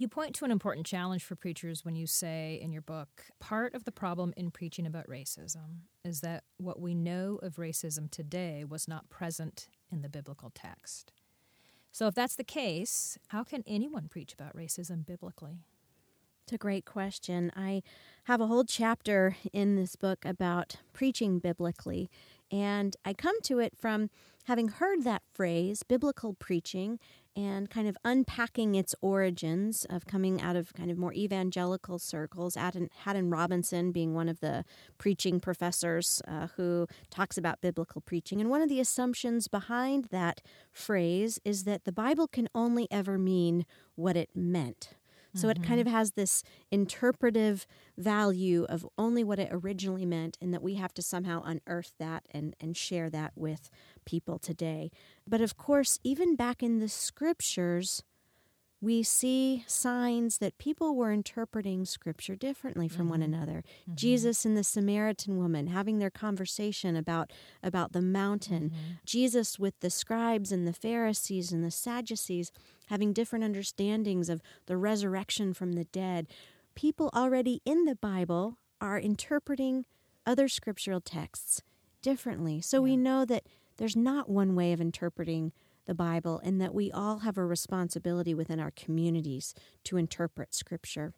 You 0.00 0.06
point 0.06 0.34
to 0.36 0.44
an 0.44 0.52
important 0.52 0.86
challenge 0.86 1.24
for 1.24 1.34
preachers 1.34 1.84
when 1.84 1.96
you 1.96 2.06
say 2.06 2.60
in 2.62 2.70
your 2.70 2.82
book 2.82 3.24
part 3.40 3.74
of 3.74 3.84
the 3.84 3.90
problem 3.90 4.32
in 4.36 4.52
preaching 4.52 4.86
about 4.86 5.08
racism 5.08 5.80
is 6.04 6.20
that 6.20 6.44
what 6.58 6.78
we 6.78 6.94
know 6.94 7.40
of 7.42 7.56
racism 7.56 8.08
today 8.08 8.64
was 8.64 8.86
not 8.86 9.10
present 9.10 9.68
in 9.90 10.02
the 10.02 10.08
biblical 10.08 10.52
text. 10.54 11.10
So, 11.92 12.06
if 12.06 12.14
that's 12.14 12.36
the 12.36 12.44
case, 12.44 13.18
how 13.28 13.44
can 13.44 13.64
anyone 13.66 14.08
preach 14.08 14.32
about 14.32 14.56
racism 14.56 15.04
biblically? 15.04 15.64
It's 16.44 16.52
a 16.54 16.58
great 16.58 16.86
question. 16.86 17.52
I 17.54 17.82
have 18.24 18.40
a 18.40 18.46
whole 18.46 18.64
chapter 18.64 19.36
in 19.52 19.76
this 19.76 19.96
book 19.96 20.24
about 20.24 20.76
preaching 20.92 21.38
biblically, 21.40 22.08
and 22.50 22.96
I 23.04 23.12
come 23.12 23.40
to 23.42 23.58
it 23.58 23.76
from 23.76 24.10
having 24.44 24.68
heard 24.68 25.04
that 25.04 25.22
phrase, 25.34 25.82
biblical 25.82 26.32
preaching, 26.32 26.98
and 27.36 27.70
kind 27.70 27.86
of 27.86 27.96
unpacking 28.04 28.74
its 28.74 28.94
origins 29.00 29.86
of 29.88 30.06
coming 30.06 30.40
out 30.40 30.56
of 30.56 30.72
kind 30.72 30.90
of 30.90 30.98
more 30.98 31.12
evangelical 31.12 31.98
circles. 31.98 32.56
Haddon, 32.56 32.88
Haddon 33.04 33.30
Robinson 33.30 33.92
being 33.92 34.14
one 34.14 34.28
of 34.28 34.40
the 34.40 34.64
preaching 34.96 35.38
professors 35.38 36.20
uh, 36.26 36.48
who 36.56 36.88
talks 37.10 37.38
about 37.38 37.60
biblical 37.60 38.00
preaching. 38.00 38.40
And 38.40 38.50
one 38.50 38.62
of 38.62 38.68
the 38.68 38.80
assumptions 38.80 39.46
behind 39.46 40.06
that 40.06 40.40
phrase 40.72 41.38
is 41.44 41.64
that 41.64 41.84
the 41.84 41.92
Bible 41.92 42.26
can 42.26 42.48
only 42.54 42.88
ever 42.90 43.18
mean 43.18 43.66
what 43.94 44.16
it 44.16 44.30
meant. 44.34 44.94
So 45.34 45.48
mm-hmm. 45.48 45.50
it 45.50 45.66
kind 45.66 45.80
mm-hmm. 45.80 45.88
of 45.88 45.92
has 45.94 46.12
this 46.12 46.42
interpretive 46.70 47.66
value 47.96 48.64
of 48.68 48.86
only 48.96 49.22
what 49.24 49.38
it 49.38 49.48
originally 49.50 50.06
meant, 50.06 50.36
and 50.40 50.52
that 50.54 50.62
we 50.62 50.74
have 50.74 50.94
to 50.94 51.02
somehow 51.02 51.42
unearth 51.44 51.92
that 51.98 52.26
and, 52.30 52.56
and 52.60 52.76
share 52.76 53.10
that 53.10 53.32
with 53.36 53.70
people 54.04 54.38
today. 54.38 54.90
But 55.26 55.40
of 55.40 55.56
course, 55.56 55.98
even 56.02 56.36
back 56.36 56.62
in 56.62 56.78
the 56.78 56.88
scriptures, 56.88 58.02
we 58.80 59.02
see 59.02 59.64
signs 59.66 60.38
that 60.38 60.58
people 60.58 60.94
were 60.94 61.12
interpreting 61.12 61.84
scripture 61.84 62.36
differently 62.36 62.88
from 62.88 63.02
mm-hmm. 63.02 63.10
one 63.10 63.22
another. 63.22 63.64
Mm-hmm. 63.82 63.96
Jesus 63.96 64.44
and 64.44 64.56
the 64.56 64.62
Samaritan 64.62 65.36
woman 65.36 65.66
having 65.66 65.98
their 65.98 66.10
conversation 66.10 66.94
about 66.94 67.32
about 67.62 67.92
the 67.92 68.02
mountain. 68.02 68.70
Mm-hmm. 68.70 68.92
Jesus 69.04 69.58
with 69.58 69.78
the 69.80 69.90
scribes 69.90 70.52
and 70.52 70.66
the 70.66 70.72
Pharisees 70.72 71.50
and 71.50 71.64
the 71.64 71.70
Sadducees 71.70 72.52
having 72.86 73.12
different 73.12 73.44
understandings 73.44 74.28
of 74.28 74.40
the 74.66 74.76
resurrection 74.76 75.52
from 75.54 75.72
the 75.72 75.84
dead. 75.84 76.28
People 76.74 77.10
already 77.14 77.60
in 77.64 77.84
the 77.84 77.96
Bible 77.96 78.58
are 78.80 78.98
interpreting 78.98 79.86
other 80.24 80.46
scriptural 80.46 81.00
texts 81.00 81.62
differently. 82.00 82.60
So 82.60 82.78
yeah. 82.78 82.84
we 82.84 82.96
know 82.96 83.24
that 83.24 83.44
there's 83.76 83.96
not 83.96 84.28
one 84.28 84.54
way 84.54 84.72
of 84.72 84.80
interpreting 84.80 85.52
the 85.88 85.94
Bible 85.94 86.40
and 86.44 86.60
that 86.60 86.74
we 86.74 86.92
all 86.92 87.20
have 87.20 87.36
a 87.36 87.44
responsibility 87.44 88.34
within 88.34 88.60
our 88.60 88.70
communities 88.70 89.54
to 89.84 89.96
interpret 89.96 90.54
Scripture. 90.54 91.12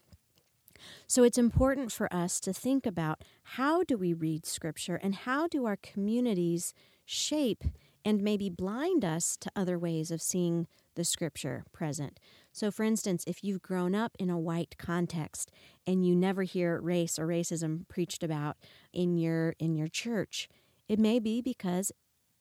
So 1.06 1.22
it's 1.24 1.37
important 1.37 1.92
for 1.92 2.11
us 2.11 2.40
to 2.40 2.54
think 2.54 2.87
about 2.87 3.22
how 3.42 3.83
do 3.83 3.98
we 3.98 4.14
read 4.14 4.46
Scripture 4.46 4.96
and 4.96 5.14
how 5.14 5.46
do 5.46 5.66
our 5.66 5.76
communities 5.76 6.72
shape 7.04 7.64
and 8.04 8.22
maybe 8.22 8.48
blind 8.48 9.04
us 9.04 9.37
to 9.37 9.50
other 9.54 9.78
ways 9.78 10.11
of 10.11 10.22
seeing 10.22 10.66
the 10.94 11.04
Scripture 11.04 11.64
present. 11.72 12.18
So, 12.52 12.70
for 12.70 12.83
instance, 12.83 13.24
if 13.26 13.44
you've 13.44 13.62
grown 13.62 13.94
up 13.94 14.12
in 14.18 14.30
a 14.30 14.38
white 14.38 14.76
context 14.78 15.50
and 15.87 16.04
you 16.04 16.16
never 16.16 16.42
hear 16.44 16.80
race 16.80 17.18
or 17.18 17.26
racism 17.26 17.87
preached 17.88 18.22
about 18.22 18.56
in 18.92 19.18
your 19.18 19.54
in 19.59 19.74
your 19.74 19.88
church, 19.88 20.48
it 20.88 20.98
may 20.98 21.18
be 21.18 21.40
because 21.40 21.92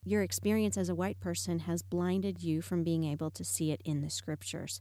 your 0.04 0.22
experience 0.22 0.76
as 0.76 0.88
a 0.88 0.94
white 0.94 1.20
person 1.20 1.60
has 1.60 1.82
blinded 1.82 2.42
you 2.42 2.62
from 2.62 2.84
being 2.84 3.04
able 3.04 3.30
to 3.30 3.44
see 3.44 3.70
it 3.70 3.80
in 3.84 4.00
the 4.00 4.10
scriptures. 4.10 4.80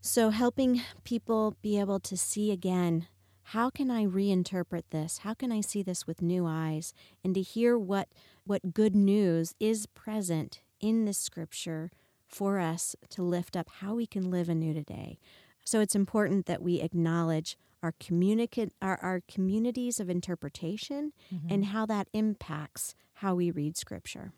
So, 0.00 0.30
helping 0.30 0.82
people 1.04 1.56
be 1.62 1.78
able 1.80 2.00
to 2.00 2.16
see 2.16 2.50
again 2.50 3.08
how 3.50 3.70
can 3.70 3.92
I 3.92 4.04
reinterpret 4.04 4.82
this? 4.90 5.18
How 5.18 5.32
can 5.32 5.52
I 5.52 5.60
see 5.60 5.80
this 5.80 6.04
with 6.04 6.20
new 6.20 6.46
eyes? 6.46 6.92
And 7.22 7.32
to 7.36 7.42
hear 7.42 7.78
what, 7.78 8.08
what 8.44 8.74
good 8.74 8.96
news 8.96 9.54
is 9.60 9.86
present 9.86 10.62
in 10.80 11.04
the 11.04 11.12
scripture 11.12 11.92
for 12.26 12.58
us 12.58 12.96
to 13.10 13.22
lift 13.22 13.56
up 13.56 13.68
how 13.80 13.94
we 13.94 14.04
can 14.04 14.32
live 14.32 14.48
anew 14.48 14.74
today. 14.74 15.20
So 15.64 15.80
it's 15.80 15.94
important 15.94 16.46
that 16.46 16.60
we 16.60 16.80
acknowledge 16.80 17.56
our, 17.82 17.92
communica- 17.92 18.70
our, 18.80 18.98
our 19.02 19.22
communities 19.28 20.00
of 20.00 20.08
interpretation 20.10 21.12
mm-hmm. 21.32 21.48
and 21.50 21.66
how 21.66 21.86
that 21.86 22.08
impacts 22.12 22.94
how 23.14 23.34
we 23.34 23.50
read 23.50 23.76
Scripture. 23.76 24.32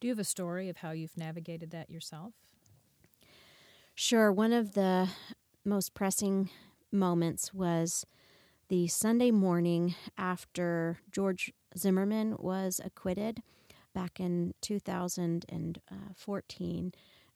Do 0.00 0.08
you 0.08 0.12
have 0.12 0.18
a 0.18 0.24
story 0.24 0.68
of 0.68 0.78
how 0.78 0.90
you've 0.90 1.16
navigated 1.16 1.70
that 1.70 1.88
yourself? 1.90 2.34
Sure. 3.94 4.30
One 4.30 4.52
of 4.52 4.74
the 4.74 5.08
most 5.64 5.94
pressing 5.94 6.50
moments 6.92 7.54
was 7.54 8.04
the 8.68 8.88
Sunday 8.88 9.30
morning 9.30 9.94
after 10.18 10.98
George 11.10 11.54
Zimmerman 11.76 12.36
was 12.38 12.80
acquitted 12.84 13.42
back 13.94 14.20
in 14.20 14.52
2014. 14.60 16.92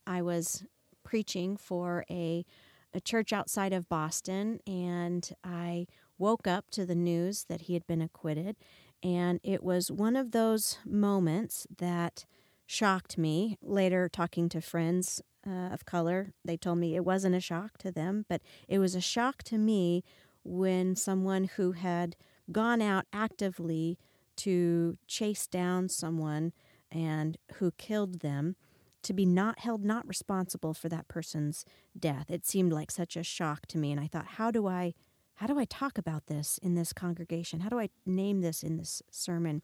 I 0.06 0.22
was 0.22 0.64
preaching 1.02 1.56
for 1.56 2.04
a, 2.11 2.44
a 2.92 3.00
church 3.00 3.33
outside 3.33 3.72
of 3.72 3.88
Boston, 3.88 4.61
and 4.66 5.29
I 5.44 5.87
woke 6.18 6.46
up 6.46 6.70
to 6.70 6.85
the 6.85 6.94
news 6.94 7.44
that 7.44 7.62
he 7.62 7.74
had 7.74 7.87
been 7.87 8.03
acquitted. 8.03 8.57
And 9.03 9.40
it 9.42 9.62
was 9.62 9.90
one 9.90 10.16
of 10.16 10.33
those 10.33 10.79
moments 10.85 11.66
that 11.79 12.26
shocked 12.66 13.16
me. 13.16 13.57
Later, 13.62 14.09
talking 14.09 14.48
to 14.50 14.61
friends 14.61 15.22
uh, 15.46 15.72
of 15.72 15.87
color, 15.87 16.33
they 16.44 16.57
told 16.57 16.79
me 16.79 16.94
it 16.94 17.05
wasn't 17.05 17.35
a 17.35 17.40
shock 17.40 17.79
to 17.79 17.90
them, 17.90 18.26
but 18.29 18.42
it 18.68 18.79
was 18.79 18.94
a 18.94 19.00
shock 19.00 19.42
to 19.44 19.57
me 19.57 20.05
when 20.44 20.96
someone 20.96 21.44
who 21.57 21.72
had 21.72 22.16
gone 22.53 22.83
out 22.83 23.07
actively 23.12 23.98
to 24.37 24.98
chase 25.07 25.46
down 25.46 25.88
someone 25.88 26.53
and 26.90 27.38
who 27.55 27.70
killed 27.72 28.20
them 28.20 28.57
to 29.03 29.13
be 29.13 29.27
not 29.27 29.61
held 29.61 29.85
not 29.85 30.07
responsible 30.07 30.75
for 30.75 30.89
that 30.89 31.09
person's 31.09 31.65
death. 31.99 32.31
It 32.31 32.47
seemed 32.47 32.73
like 32.73 32.91
such 32.91 33.17
a 33.17 33.23
shock 33.23 33.67
to 33.69 33.79
me 33.79 33.93
and 33.93 34.01
I 34.01 34.07
thought 34.07 34.27
how 34.27 34.51
do 34.51 34.67
I 34.67 34.95
how 35.41 35.47
do 35.47 35.59
I 35.59 35.65
talk 35.65 35.97
about 35.97 36.27
this 36.27 36.59
in 36.63 36.75
this 36.75 36.93
congregation? 36.93 37.61
How 37.61 37.71
do 37.71 37.81
I 37.81 37.89
name 38.05 38.43
this 38.43 38.63
in 38.63 38.77
this 38.77 39.03
sermon? 39.11 39.63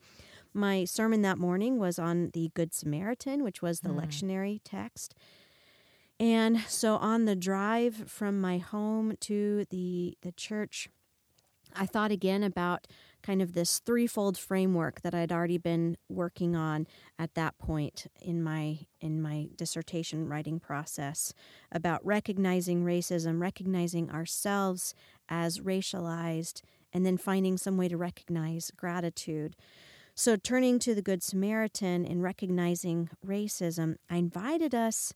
My 0.55 0.87
sermon 0.87 1.21
that 1.21 1.37
morning 1.37 1.79
was 1.79 1.99
on 1.99 2.31
the 2.33 2.51
Good 2.55 2.73
Samaritan, 2.73 3.45
which 3.45 3.61
was 3.61 3.81
the 3.81 3.91
mm. 3.91 4.03
lectionary 4.03 4.61
text. 4.65 5.15
And 6.19 6.61
so 6.61 6.97
on 6.97 7.27
the 7.27 7.37
drive 7.37 8.05
from 8.07 8.41
my 8.41 8.57
home 8.57 9.17
to 9.21 9.67
the 9.69 10.17
the 10.23 10.33
church, 10.33 10.89
I 11.75 11.85
thought 11.85 12.11
again 12.11 12.43
about 12.43 12.87
kind 13.27 13.43
of 13.43 13.55
this 13.55 13.81
threefold 13.81 14.39
framework 14.39 15.01
that 15.01 15.15
I'd 15.15 15.33
already 15.33 15.59
been 15.59 15.97
working 16.09 16.55
on 16.55 16.87
at 17.19 17.35
that 17.35 17.59
point 17.59 18.07
in 18.21 18.41
my 18.43 18.87
in 19.01 19.21
my 19.21 19.49
dissertation 19.57 20.29
writing 20.29 20.61
process 20.61 21.35
about 21.73 22.07
recognizing 22.07 22.85
racism, 22.85 23.41
recognizing 23.41 24.11
ourselves 24.11 24.95
as 25.29 25.59
racialized, 25.59 26.63
and 26.93 27.05
then 27.05 27.17
finding 27.17 27.57
some 27.57 27.77
way 27.77 27.89
to 27.89 27.97
recognize 27.97 28.71
gratitude. 28.77 29.57
So, 30.15 30.37
turning 30.37 30.79
to 30.79 30.95
the 30.95 31.03
Good 31.03 31.23
Samaritan 31.23 32.07
and 32.07 32.23
recognizing 32.23 33.11
racism, 33.27 33.97
I 34.09 34.17
invited 34.17 34.75
us 34.75 35.13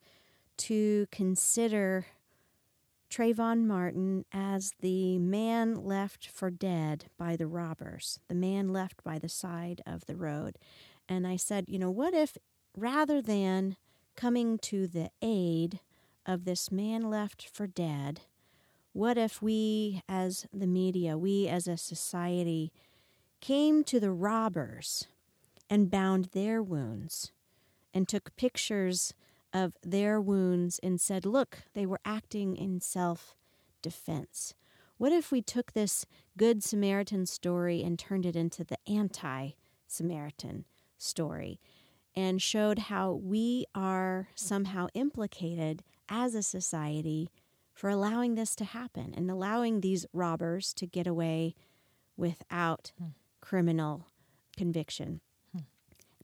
to 0.59 1.07
consider 1.13 2.07
Trayvon 3.11 3.67
Martin 3.67 4.25
as 4.33 4.73
the 4.81 5.19
man 5.19 5.75
left 5.75 6.29
for 6.29 6.49
dead 6.49 7.07
by 7.19 7.35
the 7.35 7.49
robbers, 7.49 8.21
the 8.29 8.35
man 8.37 8.73
left 8.73 9.03
by 9.03 9.19
the 9.19 9.29
side 9.29 9.83
of 9.85 10.07
the 10.07 10.15
road. 10.15 10.57
And 11.09 11.27
I 11.27 11.35
said, 11.35 11.65
you 11.67 11.79
know, 11.79 11.91
what 11.91 12.15
if 12.15 12.39
rather 12.77 13.21
than 13.21 13.77
coming 14.17 14.59
to 14.59 14.87
the 14.87 15.11
aid 15.21 15.81
of 16.25 16.45
this 16.45 16.71
man 16.71 17.11
left 17.11 17.49
for 17.53 17.67
dead, 17.67 18.21
what 18.93 19.19
if 19.19 19.43
we 19.43 20.03
as 20.09 20.47
the 20.53 20.69
media, 20.69 21.19
we 21.19 21.49
as 21.49 21.67
a 21.67 21.77
society, 21.77 22.73
came 23.41 23.83
to 23.85 23.99
the 23.99 24.13
robbers 24.13 25.09
and 25.69 25.91
bound 25.91 26.29
their 26.33 26.63
wounds 26.63 27.33
and 27.93 28.09
took 28.09 28.37
pictures 28.37 29.15
of 29.53 29.75
their 29.83 30.21
wounds 30.21 30.79
and 30.83 31.01
said, 31.01 31.27
Look, 31.27 31.59
they 31.75 31.87
were 31.87 32.01
acting 32.05 32.57
in 32.57 32.81
self 32.81 33.35
defense. 33.83 34.55
What 34.99 35.13
if 35.13 35.33
we 35.33 35.41
took 35.41 35.73
this 35.73 36.05
Good 36.37 36.63
Samaritan 36.63 37.25
story 37.27 37.83
and 37.83 37.99
turned 37.99 38.27
it 38.27 38.37
into 38.37 38.65
the 38.65 38.77
anti 38.87 39.53
Samaritan 39.87 40.67
story 40.99 41.59
and 42.15 42.43
showed 42.43 42.79
how 42.79 43.13
we 43.13 43.65
are 43.75 44.29
somehow 44.35 44.89
implicated 44.95 45.83
as 46.09 46.35
a 46.35 46.43
society 46.43 47.31
for 47.73 47.89
allowing 47.89 48.35
this 48.35 48.55
to 48.57 48.65
happen 48.65 49.15
and 49.17 49.31
allowing 49.31 49.81
these 49.81 50.05
robbers 50.13 50.75
to 50.75 50.87
get 50.87 51.07
away 51.07 51.55
without 52.17 52.93
hmm. 52.99 53.09
criminal 53.41 54.07
conviction? 54.57 55.21
Hmm. 55.53 55.63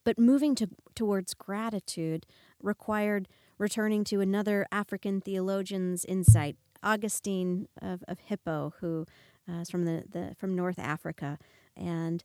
But 0.05 0.19
moving 0.19 0.55
to, 0.57 0.69
towards 0.95 1.35
gratitude, 1.35 2.27
required 2.63 3.29
returning 3.59 4.05
to 4.05 4.21
another 4.21 4.67
African 4.71 5.21
theologian's 5.21 6.05
insight, 6.05 6.57
Augustine 6.83 7.69
of, 7.81 8.05
of 8.07 8.19
Hippo, 8.21 8.75
who 8.81 9.07
uh, 9.49 9.61
is 9.61 9.71
from 9.71 9.85
the, 9.85 10.05
the 10.11 10.35
from 10.39 10.55
North 10.55 10.79
Africa, 10.79 11.39
and 11.77 12.25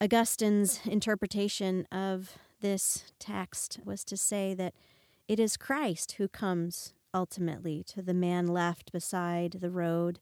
Augustine's 0.00 0.80
interpretation 0.84 1.86
of 1.92 2.36
this 2.60 3.04
text 3.18 3.78
was 3.84 4.04
to 4.04 4.16
say 4.16 4.54
that 4.54 4.74
it 5.28 5.38
is 5.38 5.56
Christ 5.56 6.12
who 6.12 6.28
comes 6.28 6.94
ultimately 7.12 7.84
to 7.84 8.02
the 8.02 8.14
man 8.14 8.46
left 8.46 8.92
beside 8.92 9.52
the 9.52 9.70
road. 9.70 10.18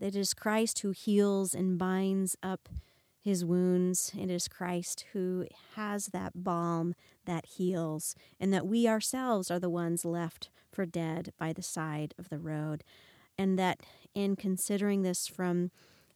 It 0.00 0.16
is 0.16 0.34
Christ 0.34 0.80
who 0.80 0.90
heals 0.90 1.54
and 1.54 1.78
binds 1.78 2.36
up 2.42 2.68
his 3.22 3.44
wounds. 3.44 4.12
It 4.18 4.30
is 4.30 4.48
Christ 4.48 5.04
who 5.12 5.46
has 5.76 6.06
that 6.06 6.32
balm 6.42 6.94
that 7.24 7.46
heals, 7.46 8.16
and 8.40 8.52
that 8.52 8.66
we 8.66 8.88
ourselves 8.88 9.50
are 9.50 9.60
the 9.60 9.70
ones 9.70 10.04
left 10.04 10.50
for 10.72 10.84
dead 10.84 11.32
by 11.38 11.52
the 11.52 11.62
side 11.62 12.14
of 12.18 12.28
the 12.28 12.38
road. 12.38 12.82
And 13.38 13.58
that 13.58 13.80
in 14.14 14.36
considering 14.36 15.02
this 15.02 15.26
from 15.26 15.70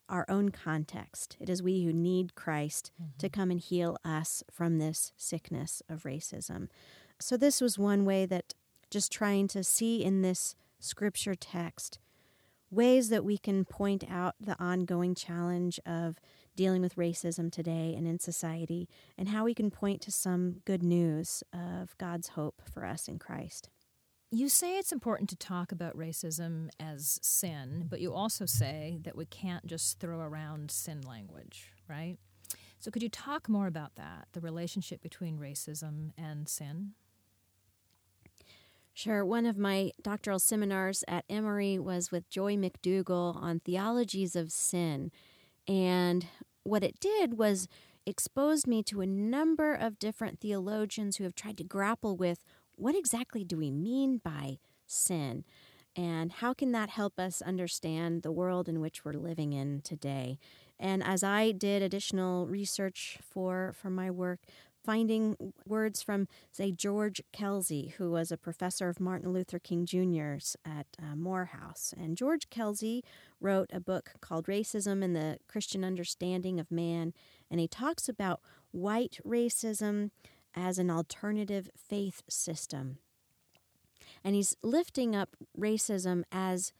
our 0.08 0.26
own 0.28 0.50
context, 0.50 1.36
it 1.40 1.48
is 1.48 1.62
we 1.62 1.84
who 1.84 1.92
need 1.92 2.34
Christ 2.34 2.90
mm-hmm. 3.00 3.18
to 3.18 3.28
come 3.28 3.50
and 3.50 3.60
heal 3.60 3.96
us 4.04 4.42
from 4.50 4.78
this 4.78 5.12
sickness 5.16 5.82
of 5.88 6.02
racism. 6.02 6.68
So, 7.18 7.36
this 7.36 7.60
was 7.60 7.78
one 7.78 8.04
way 8.04 8.26
that 8.26 8.54
just 8.90 9.10
trying 9.10 9.48
to 9.48 9.64
see 9.64 10.04
in 10.04 10.22
this 10.22 10.54
scripture 10.78 11.34
text 11.34 11.98
ways 12.70 13.08
that 13.08 13.24
we 13.24 13.38
can 13.38 13.64
point 13.64 14.04
out 14.10 14.34
the 14.40 14.60
ongoing 14.62 15.14
challenge 15.14 15.80
of 15.86 16.18
dealing 16.56 16.82
with 16.82 16.96
racism 16.96 17.52
today 17.52 17.94
and 17.96 18.06
in 18.06 18.18
society, 18.18 18.88
and 19.16 19.28
how 19.28 19.44
we 19.44 19.54
can 19.54 19.70
point 19.70 20.00
to 20.02 20.10
some 20.10 20.62
good 20.64 20.82
news 20.82 21.42
of 21.52 21.96
God's 21.98 22.28
hope 22.28 22.62
for 22.72 22.84
us 22.84 23.06
in 23.08 23.18
Christ. 23.18 23.70
You 24.32 24.48
say 24.48 24.76
it's 24.76 24.92
important 24.92 25.30
to 25.30 25.36
talk 25.36 25.70
about 25.70 25.96
racism 25.96 26.68
as 26.80 27.20
sin, 27.22 27.86
but 27.88 28.00
you 28.00 28.12
also 28.12 28.44
say 28.44 28.98
that 29.04 29.16
we 29.16 29.24
can't 29.24 29.66
just 29.66 30.00
throw 30.00 30.18
around 30.18 30.70
sin 30.72 31.00
language, 31.02 31.72
right? 31.88 32.16
So, 32.80 32.90
could 32.90 33.02
you 33.02 33.08
talk 33.08 33.48
more 33.48 33.66
about 33.66 33.94
that, 33.96 34.28
the 34.32 34.40
relationship 34.40 35.00
between 35.00 35.38
racism 35.38 36.10
and 36.18 36.48
sin? 36.48 36.92
Sure. 38.96 39.26
One 39.26 39.44
of 39.44 39.58
my 39.58 39.92
doctoral 40.00 40.38
seminars 40.38 41.04
at 41.06 41.26
Emory 41.28 41.78
was 41.78 42.10
with 42.10 42.30
Joy 42.30 42.56
McDougall 42.56 43.36
on 43.36 43.60
theologies 43.60 44.34
of 44.34 44.50
sin. 44.50 45.10
And 45.68 46.26
what 46.66 46.84
it 46.84 47.00
did 47.00 47.38
was 47.38 47.68
exposed 48.06 48.66
me 48.66 48.82
to 48.84 49.00
a 49.00 49.06
number 49.06 49.74
of 49.74 49.98
different 49.98 50.40
theologians 50.40 51.16
who 51.16 51.24
have 51.24 51.34
tried 51.34 51.58
to 51.58 51.64
grapple 51.64 52.16
with 52.16 52.42
what 52.76 52.94
exactly 52.94 53.42
do 53.42 53.56
we 53.56 53.70
mean 53.70 54.20
by 54.22 54.58
sin? 54.86 55.44
And 55.96 56.30
how 56.30 56.52
can 56.52 56.72
that 56.72 56.90
help 56.90 57.18
us 57.18 57.40
understand 57.40 58.22
the 58.22 58.30
world 58.30 58.68
in 58.68 58.80
which 58.80 59.04
we're 59.04 59.14
living 59.14 59.54
in 59.54 59.80
today? 59.80 60.38
And 60.78 61.02
as 61.02 61.22
i 61.24 61.52
did 61.52 61.82
additional 61.82 62.46
research 62.46 63.18
for 63.22 63.72
for 63.74 63.88
my 63.88 64.10
work 64.10 64.40
finding 64.86 65.36
words 65.66 66.00
from, 66.00 66.28
say, 66.52 66.70
George 66.70 67.20
Kelsey, 67.32 67.94
who 67.98 68.12
was 68.12 68.30
a 68.30 68.36
professor 68.36 68.88
of 68.88 69.00
Martin 69.00 69.32
Luther 69.32 69.58
King 69.58 69.84
Jr.'s 69.84 70.56
at 70.64 70.86
uh, 71.02 71.16
Morehouse. 71.16 71.92
And 71.98 72.16
George 72.16 72.48
Kelsey 72.50 73.02
wrote 73.40 73.68
a 73.72 73.80
book 73.80 74.12
called 74.20 74.46
Racism 74.46 75.02
and 75.02 75.16
the 75.16 75.38
Christian 75.48 75.84
Understanding 75.84 76.60
of 76.60 76.70
Man, 76.70 77.12
and 77.50 77.58
he 77.58 77.66
talks 77.66 78.08
about 78.08 78.40
white 78.70 79.18
racism 79.26 80.10
as 80.54 80.78
an 80.78 80.88
alternative 80.88 81.68
faith 81.76 82.22
system. 82.28 82.98
And 84.22 84.36
he's 84.36 84.56
lifting 84.62 85.16
up 85.16 85.36
racism 85.58 86.22
as 86.30 86.72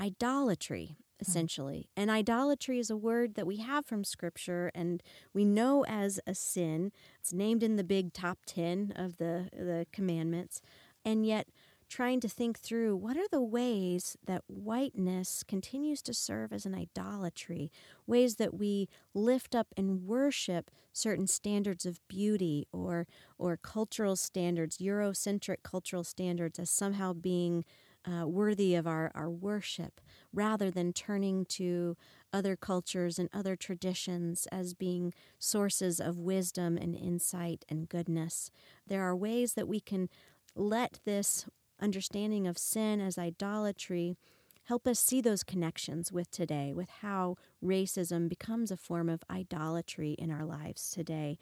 idolatry 0.00 0.96
Hmm. 1.24 1.30
essentially. 1.30 1.88
And 1.96 2.10
idolatry 2.10 2.78
is 2.78 2.90
a 2.90 2.96
word 2.96 3.34
that 3.34 3.46
we 3.46 3.56
have 3.58 3.86
from 3.86 4.04
Scripture 4.04 4.70
and 4.74 5.02
we 5.32 5.44
know 5.44 5.84
as 5.86 6.20
a 6.26 6.34
sin. 6.34 6.92
It's 7.20 7.32
named 7.32 7.62
in 7.62 7.76
the 7.76 7.84
big 7.84 8.12
top 8.12 8.38
10 8.46 8.92
of 8.96 9.18
the, 9.18 9.48
the 9.52 9.86
commandments. 9.92 10.60
And 11.04 11.26
yet, 11.26 11.48
trying 11.88 12.20
to 12.20 12.28
think 12.28 12.58
through 12.58 12.96
what 12.96 13.18
are 13.18 13.28
the 13.30 13.42
ways 13.42 14.16
that 14.24 14.42
whiteness 14.46 15.42
continues 15.46 16.00
to 16.00 16.14
serve 16.14 16.50
as 16.50 16.64
an 16.64 16.74
idolatry, 16.74 17.70
ways 18.06 18.36
that 18.36 18.54
we 18.54 18.88
lift 19.12 19.54
up 19.54 19.66
and 19.76 20.06
worship 20.06 20.70
certain 20.94 21.26
standards 21.26 21.84
of 21.84 22.00
beauty 22.08 22.66
or 22.72 23.06
or 23.38 23.58
cultural 23.58 24.16
standards, 24.16 24.78
Eurocentric 24.78 25.58
cultural 25.62 26.02
standards 26.02 26.58
as 26.58 26.70
somehow 26.70 27.12
being 27.12 27.62
uh, 28.06 28.26
worthy 28.26 28.74
of 28.74 28.86
our, 28.86 29.12
our 29.14 29.30
worship 29.30 30.00
rather 30.32 30.70
than 30.70 30.92
turning 30.92 31.44
to 31.44 31.96
other 32.32 32.56
cultures 32.56 33.18
and 33.18 33.28
other 33.32 33.56
traditions 33.56 34.46
as 34.50 34.74
being 34.74 35.12
sources 35.38 36.00
of 36.00 36.18
wisdom 36.18 36.76
and 36.76 36.96
insight 36.96 37.64
and 37.68 37.88
goodness. 37.88 38.50
There 38.86 39.02
are 39.02 39.14
ways 39.14 39.54
that 39.54 39.68
we 39.68 39.80
can 39.80 40.08
let 40.54 41.00
this 41.04 41.46
understanding 41.80 42.46
of 42.46 42.58
sin 42.58 43.00
as 43.00 43.18
idolatry 43.18 44.16
help 44.64 44.86
us 44.86 45.00
see 45.00 45.20
those 45.20 45.42
connections 45.42 46.12
with 46.12 46.30
today, 46.30 46.72
with 46.72 46.88
how 47.00 47.36
racism 47.62 48.28
becomes 48.28 48.70
a 48.70 48.76
form 48.76 49.08
of 49.08 49.24
idolatry 49.28 50.12
in 50.12 50.30
our 50.30 50.44
lives 50.44 50.90
today. 50.90 51.36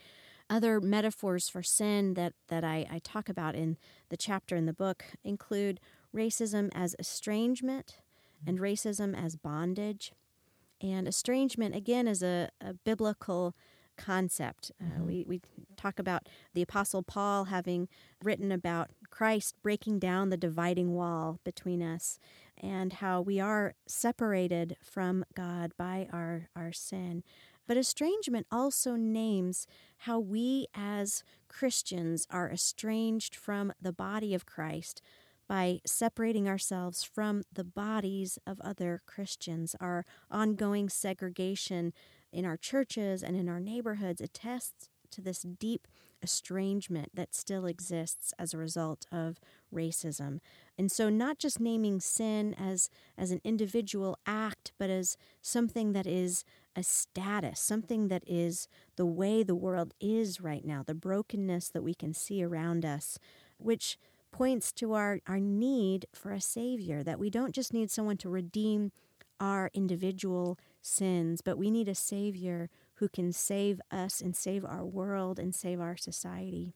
Other 0.49 0.81
metaphors 0.81 1.49
for 1.49 1.63
sin 1.63 2.15
that, 2.15 2.33
that 2.49 2.65
I, 2.65 2.87
I 2.91 2.99
talk 2.99 3.29
about 3.29 3.55
in 3.55 3.77
the 4.09 4.17
chapter 4.17 4.57
in 4.57 4.67
the 4.67 4.73
book 4.73 5.05
include 5.23 5.79
racism 6.15 6.71
as 6.75 6.97
estrangement 6.99 7.99
and 8.47 8.59
racism 8.59 9.17
as 9.17 9.37
bondage. 9.37 10.13
And 10.81 11.07
estrangement, 11.07 11.75
again, 11.75 12.09
is 12.09 12.23
a, 12.23 12.49
a 12.61 12.75
biblical 12.75 13.55
concept. 13.97 14.73
Uh, 14.81 14.85
mm-hmm. 14.85 15.07
we, 15.07 15.25
we 15.29 15.41
talk 15.77 15.99
about 15.99 16.27
the 16.55 16.63
Apostle 16.63 17.03
Paul 17.03 17.45
having 17.45 17.89
written 18.23 18.51
about 18.51 18.91
Christ 19.11 19.55
breaking 19.63 19.99
down 19.99 20.31
the 20.31 20.37
dividing 20.37 20.95
wall 20.95 21.39
between 21.45 21.83
us 21.83 22.19
and 22.57 22.95
how 22.95 23.21
we 23.21 23.39
are 23.41 23.75
separated 23.87 24.77
from 24.83 25.25
God 25.35 25.73
by 25.77 26.09
our, 26.13 26.49
our 26.57 26.73
sin. 26.73 27.23
But 27.67 27.77
estrangement 27.77 28.47
also 28.51 28.97
names 28.97 29.67
how 29.99 30.19
we 30.19 30.67
as 30.75 31.23
Christians 31.49 32.27
are 32.31 32.51
estranged 32.51 33.37
from 33.37 33.73
the 33.81 33.93
body 33.93 34.35
of 34.35 34.47
Christ 34.47 35.03
by 35.51 35.81
separating 35.85 36.47
ourselves 36.49 37.03
from 37.03 37.43
the 37.53 37.65
bodies 37.65 38.39
of 38.47 38.61
other 38.61 39.03
Christians. 39.05 39.75
Our 39.81 40.07
ongoing 40.31 40.89
segregation 40.89 41.93
in 42.33 42.45
our 42.45 42.57
churches 42.57 43.21
and 43.25 43.35
in 43.37 43.49
our 43.49 43.59
neighborhoods 43.59 44.21
attests 44.21 44.89
to 45.11 45.21
this 45.21 45.43
deep 45.43 45.89
estrangement 46.23 47.09
that 47.15 47.35
still 47.35 47.67
exists 47.67 48.33
as 48.39 48.55
a 48.55 48.59
result 48.59 49.07
of 49.11 49.41
racism. 49.75 50.39
And 50.79 50.89
so 50.89 51.09
not 51.09 51.41
just 51.41 51.59
naming 51.59 51.99
sin 51.99 52.55
as 52.55 52.89
as 53.19 53.33
an 53.33 53.41
individual 53.43 54.17
act, 54.27 54.71
but 54.79 54.89
as 54.89 55.17
something 55.43 55.95
that 55.95 56.07
is 56.07 56.45
a 56.77 56.85
status, 56.85 57.59
something 57.59 58.07
that 58.07 58.23
is 58.25 58.69
the 58.95 59.07
way 59.07 59.43
the 59.43 59.57
world 59.57 59.95
is 60.01 60.41
right 60.41 60.65
now, 60.65 60.85
the 60.87 60.95
brokenness 60.95 61.71
that 61.71 61.83
we 61.83 61.95
can 61.95 62.15
see 62.15 62.45
around 62.45 62.85
us, 62.85 63.19
which 63.59 63.99
points 64.33 64.73
to 64.73 64.93
our, 64.95 65.21
our 65.27 65.41
need 65.41 66.07
for 66.15 66.33
a 66.33 66.41
savior, 66.41 67.03
that 67.03 67.19
we 67.19 67.31
don't 67.31 67.55
just 67.55 67.73
need 67.73 67.91
someone 67.91 68.17
to 68.19 68.29
redeem 68.29 68.93
our 69.41 69.71
individual 69.73 70.59
sins, 70.83 71.41
but 71.41 71.59
we 71.59 71.71
need 71.71 71.89
a 71.89 71.95
savior 71.95 72.69
who 72.97 73.09
can 73.09 73.33
save 73.33 73.81
us 73.91 74.21
and 74.21 74.37
save 74.37 74.65
our 74.65 74.85
world 74.85 75.39
and 75.39 75.55
save 75.55 75.81
our 75.81 75.97
society. 75.97 76.75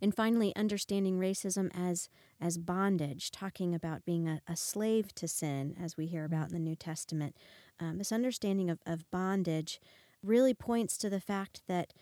And 0.00 0.14
finally, 0.14 0.54
understanding 0.54 1.18
racism 1.18 1.70
as 1.74 2.08
as 2.40 2.56
bondage, 2.56 3.32
talking 3.32 3.74
about 3.74 4.04
being 4.04 4.28
a, 4.28 4.40
a 4.46 4.54
slave 4.54 5.12
to 5.16 5.26
sin, 5.26 5.74
as 5.82 5.96
we 5.96 6.06
hear 6.06 6.24
about 6.24 6.48
in 6.48 6.54
the 6.54 6.60
New 6.60 6.76
Testament. 6.76 7.34
Um, 7.80 7.98
this 7.98 8.12
understanding 8.12 8.70
of, 8.70 8.78
of 8.86 9.10
bondage 9.10 9.80
really 10.22 10.54
points 10.54 10.96
to 10.98 11.10
the 11.10 11.20
fact 11.20 11.62
that 11.66 11.92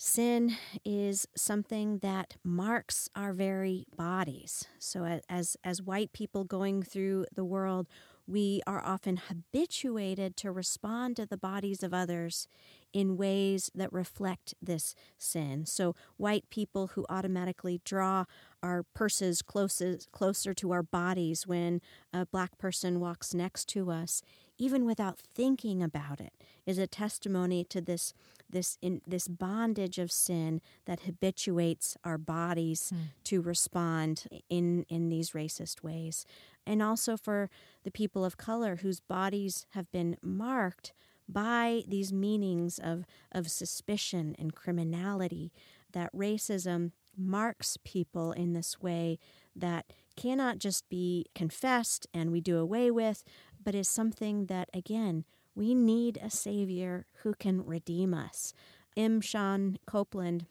Sin 0.00 0.56
is 0.84 1.26
something 1.34 1.98
that 1.98 2.36
marks 2.44 3.08
our 3.16 3.32
very 3.32 3.84
bodies. 3.96 4.64
So, 4.78 5.20
as, 5.28 5.56
as 5.64 5.82
white 5.82 6.12
people 6.12 6.44
going 6.44 6.84
through 6.84 7.26
the 7.34 7.44
world, 7.44 7.88
we 8.24 8.62
are 8.64 8.80
often 8.80 9.16
habituated 9.16 10.36
to 10.36 10.52
respond 10.52 11.16
to 11.16 11.26
the 11.26 11.36
bodies 11.36 11.82
of 11.82 11.92
others 11.92 12.46
in 12.92 13.16
ways 13.16 13.72
that 13.74 13.92
reflect 13.92 14.54
this 14.62 14.94
sin. 15.18 15.66
So, 15.66 15.96
white 16.16 16.48
people 16.48 16.88
who 16.94 17.04
automatically 17.08 17.80
draw 17.84 18.26
our 18.62 18.84
purses 18.94 19.42
closest, 19.42 20.12
closer 20.12 20.54
to 20.54 20.70
our 20.70 20.84
bodies 20.84 21.44
when 21.44 21.80
a 22.12 22.24
black 22.24 22.56
person 22.56 23.00
walks 23.00 23.34
next 23.34 23.64
to 23.70 23.90
us, 23.90 24.22
even 24.58 24.84
without 24.84 25.18
thinking 25.34 25.82
about 25.82 26.20
it, 26.20 26.34
is 26.66 26.78
a 26.78 26.86
testimony 26.86 27.64
to 27.64 27.80
this 27.80 28.14
this 28.50 28.78
in 28.80 29.00
this 29.06 29.28
bondage 29.28 29.98
of 29.98 30.10
sin 30.10 30.60
that 30.86 31.00
habituates 31.00 31.96
our 32.04 32.18
bodies 32.18 32.92
mm. 32.94 32.98
to 33.24 33.40
respond 33.40 34.24
in 34.48 34.84
in 34.88 35.08
these 35.08 35.30
racist 35.30 35.82
ways 35.82 36.24
and 36.66 36.82
also 36.82 37.16
for 37.16 37.50
the 37.84 37.90
people 37.90 38.24
of 38.24 38.36
color 38.36 38.76
whose 38.76 39.00
bodies 39.00 39.66
have 39.70 39.90
been 39.90 40.16
marked 40.22 40.92
by 41.28 41.82
these 41.86 42.12
meanings 42.12 42.78
of 42.78 43.04
of 43.32 43.50
suspicion 43.50 44.34
and 44.38 44.54
criminality 44.54 45.52
that 45.92 46.14
racism 46.14 46.92
marks 47.16 47.76
people 47.84 48.32
in 48.32 48.52
this 48.52 48.80
way 48.80 49.18
that 49.54 49.92
cannot 50.16 50.58
just 50.58 50.88
be 50.88 51.26
confessed 51.34 52.06
and 52.14 52.30
we 52.30 52.40
do 52.40 52.58
away 52.58 52.90
with 52.90 53.24
but 53.62 53.74
is 53.74 53.88
something 53.88 54.46
that 54.46 54.68
again 54.72 55.24
we 55.58 55.74
need 55.74 56.20
a 56.22 56.30
Savior 56.30 57.04
who 57.22 57.34
can 57.34 57.66
redeem 57.66 58.14
us. 58.14 58.54
M. 58.96 59.20
Shawn 59.20 59.78
Copeland 59.86 60.46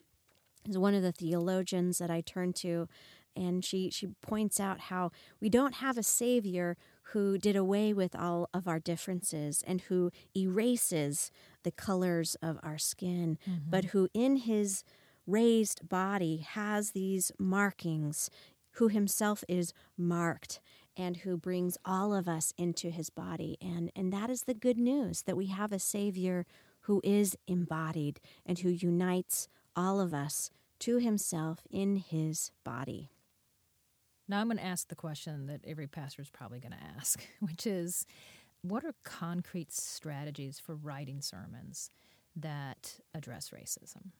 is 0.68 0.76
one 0.76 0.94
of 0.94 1.02
the 1.02 1.12
theologians 1.12 1.96
that 1.96 2.10
I 2.10 2.20
turn 2.20 2.52
to, 2.54 2.88
and 3.34 3.64
she, 3.64 3.88
she 3.88 4.08
points 4.20 4.60
out 4.60 4.80
how 4.80 5.10
we 5.40 5.48
don't 5.48 5.76
have 5.76 5.96
a 5.96 6.02
Savior 6.02 6.76
who 7.12 7.38
did 7.38 7.56
away 7.56 7.94
with 7.94 8.14
all 8.14 8.50
of 8.52 8.68
our 8.68 8.78
differences 8.78 9.64
and 9.66 9.80
who 9.82 10.10
erases 10.36 11.30
the 11.62 11.70
colors 11.70 12.36
of 12.42 12.58
our 12.62 12.76
skin, 12.76 13.38
mm-hmm. 13.48 13.70
but 13.70 13.86
who 13.86 14.10
in 14.12 14.36
his 14.36 14.84
raised 15.26 15.88
body 15.88 16.38
has 16.46 16.90
these 16.90 17.32
markings, 17.38 18.28
who 18.72 18.88
himself 18.88 19.42
is 19.48 19.72
marked 19.96 20.60
and 20.98 21.18
who 21.18 21.36
brings 21.36 21.78
all 21.84 22.12
of 22.12 22.28
us 22.28 22.52
into 22.58 22.90
his 22.90 23.08
body. 23.08 23.56
And, 23.62 23.92
and 23.94 24.12
that 24.12 24.28
is 24.28 24.42
the 24.42 24.54
good 24.54 24.76
news 24.76 25.22
that 25.22 25.36
we 25.36 25.46
have 25.46 25.72
a 25.72 25.78
Savior 25.78 26.44
who 26.82 27.00
is 27.04 27.36
embodied 27.46 28.20
and 28.44 28.58
who 28.58 28.68
unites 28.68 29.48
all 29.76 30.00
of 30.00 30.12
us 30.12 30.50
to 30.80 30.98
himself 30.98 31.60
in 31.70 31.96
his 31.96 32.50
body. 32.64 33.10
Now, 34.26 34.40
I'm 34.40 34.48
going 34.48 34.58
to 34.58 34.64
ask 34.64 34.88
the 34.88 34.94
question 34.94 35.46
that 35.46 35.60
every 35.66 35.86
pastor 35.86 36.20
is 36.20 36.28
probably 36.28 36.58
going 36.58 36.72
to 36.72 36.98
ask, 36.98 37.26
which 37.40 37.66
is 37.66 38.04
what 38.62 38.84
are 38.84 38.94
concrete 39.04 39.72
strategies 39.72 40.58
for 40.58 40.74
writing 40.74 41.22
sermons 41.22 41.90
that 42.36 43.00
address 43.14 43.50
racism? 43.50 44.10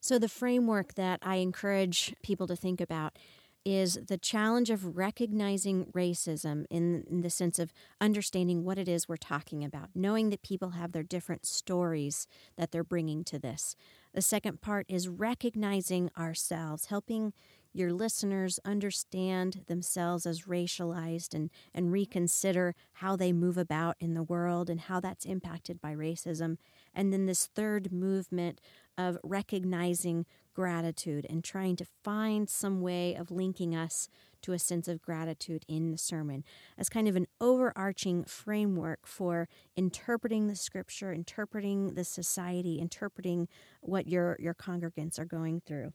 So, 0.00 0.18
the 0.18 0.28
framework 0.28 0.94
that 0.94 1.20
I 1.22 1.36
encourage 1.36 2.14
people 2.22 2.46
to 2.46 2.56
think 2.56 2.80
about 2.80 3.18
is 3.68 3.98
the 4.06 4.16
challenge 4.16 4.70
of 4.70 4.96
recognizing 4.96 5.86
racism 5.86 6.64
in, 6.70 7.04
in, 7.10 7.20
the 7.20 7.28
sense 7.30 7.58
of 7.58 7.72
understanding 8.00 8.64
what 8.64 8.78
it 8.78 8.88
is 8.88 9.08
we're 9.08 9.16
talking 9.16 9.62
about, 9.62 9.90
knowing 9.94 10.30
that 10.30 10.42
people 10.42 10.70
have 10.70 10.92
their 10.92 11.02
different 11.02 11.44
stories 11.44 12.26
that 12.56 12.70
they're 12.70 12.82
bringing 12.82 13.24
to 13.24 13.38
this. 13.38 13.76
The 14.14 14.22
second 14.22 14.62
part 14.62 14.86
is 14.88 15.08
recognizing 15.08 16.10
ourselves, 16.16 16.86
helping 16.86 17.34
your 17.72 17.92
listeners 17.92 18.58
understand 18.64 19.64
themselves 19.66 20.24
as 20.24 20.42
racialized 20.42 21.34
and, 21.34 21.50
and 21.74 21.92
reconsider 21.92 22.74
how 22.94 23.16
they 23.16 23.32
move 23.32 23.58
about 23.58 23.96
in 24.00 24.14
the 24.14 24.22
world 24.22 24.70
and 24.70 24.80
how 24.80 24.98
that's 24.98 25.26
impacted 25.26 25.80
by 25.80 25.94
racism. 25.94 26.56
And 26.94 27.12
then 27.12 27.26
this 27.26 27.46
third 27.46 27.92
movement 27.92 28.60
of 28.96 29.18
recognizing 29.22 30.26
gratitude 30.58 31.24
and 31.30 31.44
trying 31.44 31.76
to 31.76 31.86
find 32.02 32.50
some 32.50 32.80
way 32.80 33.14
of 33.14 33.30
linking 33.30 33.76
us 33.76 34.08
to 34.42 34.52
a 34.52 34.58
sense 34.58 34.88
of 34.88 35.00
gratitude 35.00 35.64
in 35.68 35.92
the 35.92 35.96
sermon 35.96 36.42
as 36.76 36.88
kind 36.88 37.06
of 37.06 37.14
an 37.14 37.28
overarching 37.40 38.24
framework 38.24 39.06
for 39.06 39.48
interpreting 39.76 40.48
the 40.48 40.56
scripture, 40.56 41.12
interpreting 41.12 41.94
the 41.94 42.02
society, 42.02 42.80
interpreting 42.80 43.46
what 43.82 44.08
your, 44.08 44.36
your 44.40 44.52
congregants 44.52 45.16
are 45.16 45.24
going 45.24 45.60
through. 45.60 45.92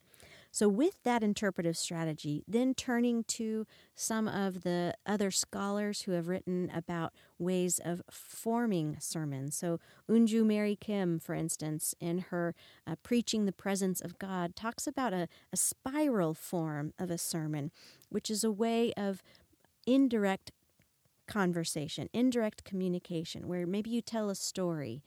So, 0.53 0.69
with 0.69 1.01
that 1.01 1.23
interpretive 1.23 1.75
strategy, 1.75 2.43
then 2.47 2.75
turning 2.75 3.23
to 3.23 3.65
some 3.95 4.27
of 4.27 4.61
the 4.61 4.93
other 5.03 5.31
scholars 5.31 6.03
who 6.03 6.11
have 6.11 6.27
written 6.27 6.71
about 6.71 7.11
ways 7.39 7.79
of 7.83 8.03
forming 8.11 8.97
sermons. 8.99 9.55
So, 9.55 9.79
Eunjoo 10.07 10.45
Mary 10.45 10.77
Kim, 10.79 11.17
for 11.17 11.33
instance, 11.33 11.95
in 11.99 12.19
her 12.29 12.53
uh, 12.85 12.97
Preaching 13.01 13.45
the 13.45 13.51
Presence 13.51 13.99
of 13.99 14.19
God, 14.19 14.55
talks 14.55 14.85
about 14.85 15.11
a, 15.11 15.27
a 15.51 15.57
spiral 15.57 16.35
form 16.35 16.93
of 16.99 17.09
a 17.09 17.17
sermon, 17.17 17.71
which 18.09 18.29
is 18.29 18.43
a 18.43 18.51
way 18.51 18.93
of 18.93 19.23
indirect 19.87 20.51
conversation, 21.27 22.09
indirect 22.13 22.63
communication, 22.63 23.47
where 23.47 23.65
maybe 23.65 23.89
you 23.89 24.03
tell 24.03 24.29
a 24.29 24.35
story 24.35 25.01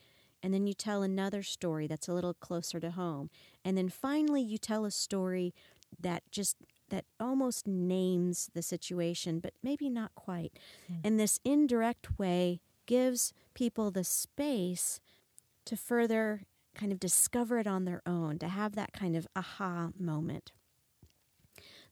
and 0.47 0.55
then 0.55 0.69
you 0.69 0.75
tell 0.75 1.03
another 1.03 1.43
story 1.43 1.89
that's 1.89 2.07
a 2.07 2.13
little 2.13 2.33
closer 2.33 2.79
to 2.79 2.93
home. 2.93 3.31
And 3.65 3.77
then 3.77 3.89
finally 3.89 4.41
you 4.41 4.59
tell 4.59 4.85
a 4.85 4.93
story 4.93 5.53
that 5.99 6.23
just 6.31 6.57
that 6.89 7.05
almost 7.19 7.67
names 7.67 8.49
the 8.55 8.63
situation, 8.63 9.41
but 9.41 9.55
maybe 9.61 9.91
not 9.91 10.15
quite. 10.15 10.57
Mm. 10.89 11.01
And 11.03 11.19
this 11.19 11.41
indirect 11.45 12.17
way 12.17 12.61
gives 12.87 13.33
people 13.55 13.91
the 13.91 14.05
space 14.05 15.01
to 15.65 15.77
further 15.77 16.43
kind 16.77 16.93
of 16.93 17.01
discover 17.01 17.59
it 17.59 17.67
on 17.67 17.85
their 17.85 18.03
own, 18.07 18.39
to 18.39 18.47
have 18.47 18.77
that 18.77 18.93
kind 18.93 19.17
of 19.17 19.27
aha 19.35 19.89
moment. 19.99 20.53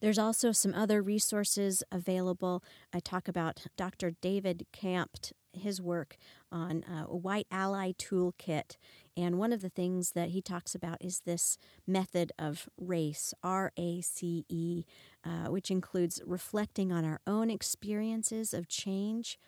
There's 0.05 0.19
also 0.19 0.53
some 0.53 0.75
other 0.75 1.01
resources 1.01 1.83
available. 1.90 2.62
I 2.93 3.01
talk 3.01 3.27
about 3.27 3.64
Dr. 3.75 4.11
David 4.21 4.67
Campt, 4.71 5.33
his 5.55 5.81
work 5.81 6.19
on 6.53 6.85
uh, 6.85 7.07
a 7.09 7.17
White 7.17 7.47
Ally 7.51 7.93
Toolkit. 7.93 8.77
And 9.17 9.38
one 9.38 9.51
of 9.51 9.62
the 9.62 9.71
things 9.71 10.11
that 10.11 10.29
he 10.29 10.43
talks 10.43 10.75
about 10.75 10.99
is 11.01 11.23
this 11.25 11.57
method 11.87 12.33
of 12.38 12.69
RACE, 12.79 13.33
R 13.43 13.73
A 13.79 14.03
C 14.03 14.45
E, 14.51 14.85
uh, 15.25 15.47
which 15.47 15.71
includes 15.71 16.21
reflecting 16.27 16.93
on 16.93 17.07
our 17.07 17.21
own 17.27 17.49
experiences 17.49 18.53
of 18.53 18.69
change 18.69 19.38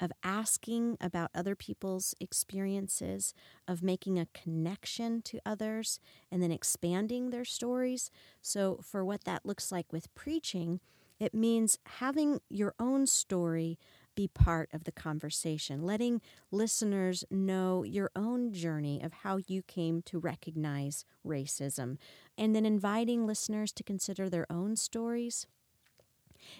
of 0.00 0.12
asking 0.22 0.96
about 1.00 1.30
other 1.34 1.54
people's 1.54 2.14
experiences, 2.20 3.34
of 3.66 3.82
making 3.82 4.18
a 4.18 4.28
connection 4.34 5.22
to 5.22 5.40
others, 5.46 6.00
and 6.30 6.42
then 6.42 6.52
expanding 6.52 7.30
their 7.30 7.44
stories. 7.44 8.10
So, 8.42 8.80
for 8.82 9.04
what 9.04 9.24
that 9.24 9.46
looks 9.46 9.72
like 9.72 9.92
with 9.92 10.14
preaching, 10.14 10.80
it 11.18 11.34
means 11.34 11.78
having 11.86 12.40
your 12.50 12.74
own 12.78 13.06
story 13.06 13.78
be 14.14 14.28
part 14.28 14.68
of 14.72 14.84
the 14.84 14.92
conversation, 14.92 15.82
letting 15.82 16.20
listeners 16.50 17.24
know 17.30 17.82
your 17.84 18.10
own 18.16 18.52
journey 18.52 19.02
of 19.02 19.12
how 19.12 19.38
you 19.46 19.62
came 19.62 20.00
to 20.02 20.18
recognize 20.18 21.04
racism, 21.26 21.98
and 22.36 22.54
then 22.56 22.64
inviting 22.66 23.26
listeners 23.26 23.72
to 23.72 23.82
consider 23.82 24.28
their 24.28 24.46
own 24.50 24.74
stories. 24.76 25.46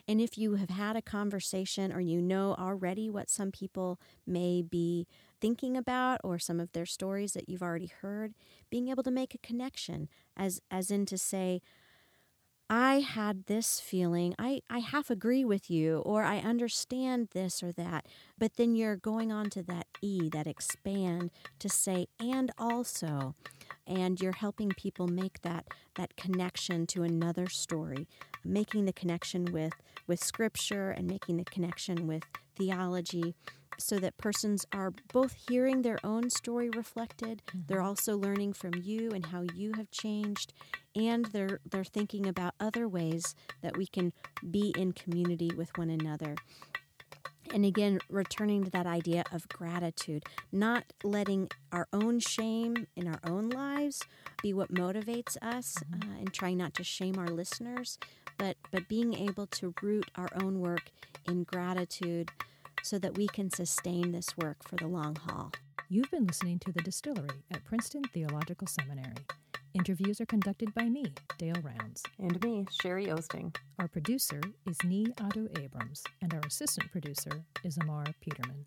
And 0.08 0.20
if 0.20 0.38
you 0.38 0.54
have 0.54 0.70
had 0.70 0.96
a 0.96 1.02
conversation 1.02 1.92
or 1.92 2.00
you 2.00 2.20
know 2.20 2.54
already 2.58 3.10
what 3.10 3.30
some 3.30 3.50
people 3.52 4.00
may 4.26 4.62
be 4.62 5.06
thinking 5.40 5.76
about 5.76 6.20
or 6.24 6.38
some 6.38 6.60
of 6.60 6.72
their 6.72 6.86
stories 6.86 7.32
that 7.32 7.48
you've 7.48 7.62
already 7.62 7.90
heard, 8.00 8.34
being 8.70 8.88
able 8.88 9.02
to 9.02 9.10
make 9.10 9.34
a 9.34 9.38
connection 9.38 10.08
as 10.36 10.60
as 10.70 10.90
in 10.90 11.06
to 11.06 11.18
say, 11.18 11.60
I 12.68 13.00
had 13.00 13.46
this 13.46 13.78
feeling. 13.78 14.34
I, 14.38 14.60
I 14.68 14.80
half 14.80 15.08
agree 15.08 15.44
with 15.44 15.70
you, 15.70 15.98
or 15.98 16.24
I 16.24 16.38
understand 16.38 17.28
this 17.32 17.62
or 17.62 17.70
that. 17.72 18.06
But 18.38 18.56
then 18.56 18.74
you're 18.74 18.96
going 18.96 19.30
on 19.30 19.50
to 19.50 19.62
that 19.64 19.86
E, 20.02 20.28
that 20.30 20.48
expand, 20.48 21.30
to 21.60 21.68
say, 21.68 22.08
and 22.18 22.50
also. 22.58 23.36
And 23.86 24.20
you're 24.20 24.32
helping 24.32 24.70
people 24.70 25.06
make 25.06 25.42
that, 25.42 25.66
that 25.94 26.16
connection 26.16 26.86
to 26.88 27.02
another 27.02 27.48
story, 27.48 28.08
making 28.44 28.84
the 28.84 28.92
connection 28.92 29.44
with, 29.52 29.74
with 30.06 30.22
scripture 30.22 30.90
and 30.90 31.06
making 31.06 31.36
the 31.36 31.44
connection 31.44 32.06
with 32.06 32.24
theology 32.56 33.34
so 33.78 33.98
that 33.98 34.16
persons 34.16 34.66
are 34.72 34.92
both 35.12 35.34
hearing 35.48 35.82
their 35.82 35.98
own 36.04 36.30
story 36.30 36.70
reflected, 36.70 37.42
mm-hmm. 37.46 37.60
they're 37.66 37.82
also 37.82 38.16
learning 38.16 38.52
from 38.52 38.72
you 38.74 39.10
and 39.10 39.26
how 39.26 39.44
you 39.54 39.72
have 39.76 39.90
changed, 39.90 40.52
and 40.94 41.26
they're 41.26 41.60
they're 41.70 41.84
thinking 41.84 42.26
about 42.26 42.54
other 42.58 42.88
ways 42.88 43.34
that 43.62 43.76
we 43.76 43.86
can 43.86 44.12
be 44.50 44.72
in 44.76 44.92
community 44.92 45.50
with 45.56 45.76
one 45.76 45.90
another. 45.90 46.36
And 47.56 47.64
again, 47.64 48.00
returning 48.10 48.64
to 48.64 48.70
that 48.72 48.86
idea 48.86 49.24
of 49.32 49.48
gratitude, 49.48 50.26
not 50.52 50.84
letting 51.02 51.48
our 51.72 51.88
own 51.90 52.20
shame 52.20 52.86
in 52.94 53.08
our 53.08 53.18
own 53.24 53.48
lives 53.48 54.02
be 54.42 54.52
what 54.52 54.74
motivates 54.74 55.38
us, 55.40 55.76
mm-hmm. 55.90 56.12
uh, 56.12 56.18
and 56.18 56.34
trying 56.34 56.58
not 56.58 56.74
to 56.74 56.84
shame 56.84 57.18
our 57.18 57.28
listeners, 57.28 57.98
but 58.36 58.58
but 58.70 58.86
being 58.88 59.14
able 59.14 59.46
to 59.46 59.72
root 59.80 60.10
our 60.16 60.28
own 60.42 60.60
work 60.60 60.90
in 61.26 61.44
gratitude 61.44 62.30
so 62.82 62.98
that 62.98 63.16
we 63.16 63.26
can 63.26 63.48
sustain 63.48 64.12
this 64.12 64.36
work 64.36 64.62
for 64.62 64.76
the 64.76 64.86
long 64.86 65.16
haul. 65.16 65.50
You've 65.88 66.10
been 66.10 66.26
listening 66.26 66.58
to 66.58 66.72
The 66.72 66.82
Distillery 66.82 67.40
at 67.50 67.64
Princeton 67.64 68.04
Theological 68.04 68.66
Seminary. 68.66 69.24
Interviews 69.76 70.20
are 70.22 70.26
conducted 70.26 70.72
by 70.72 70.88
me, 70.88 71.04
Dale 71.36 71.60
Rounds. 71.62 72.02
And 72.18 72.42
me, 72.42 72.64
Sherry 72.70 73.08
Osting. 73.08 73.54
Our 73.78 73.88
producer 73.88 74.40
is 74.66 74.78
Nee 74.82 75.12
Otto 75.20 75.48
Abrams, 75.60 76.02
and 76.22 76.32
our 76.32 76.40
assistant 76.46 76.90
producer 76.90 77.44
is 77.62 77.76
Amar 77.76 78.06
Peterman. 78.22 78.64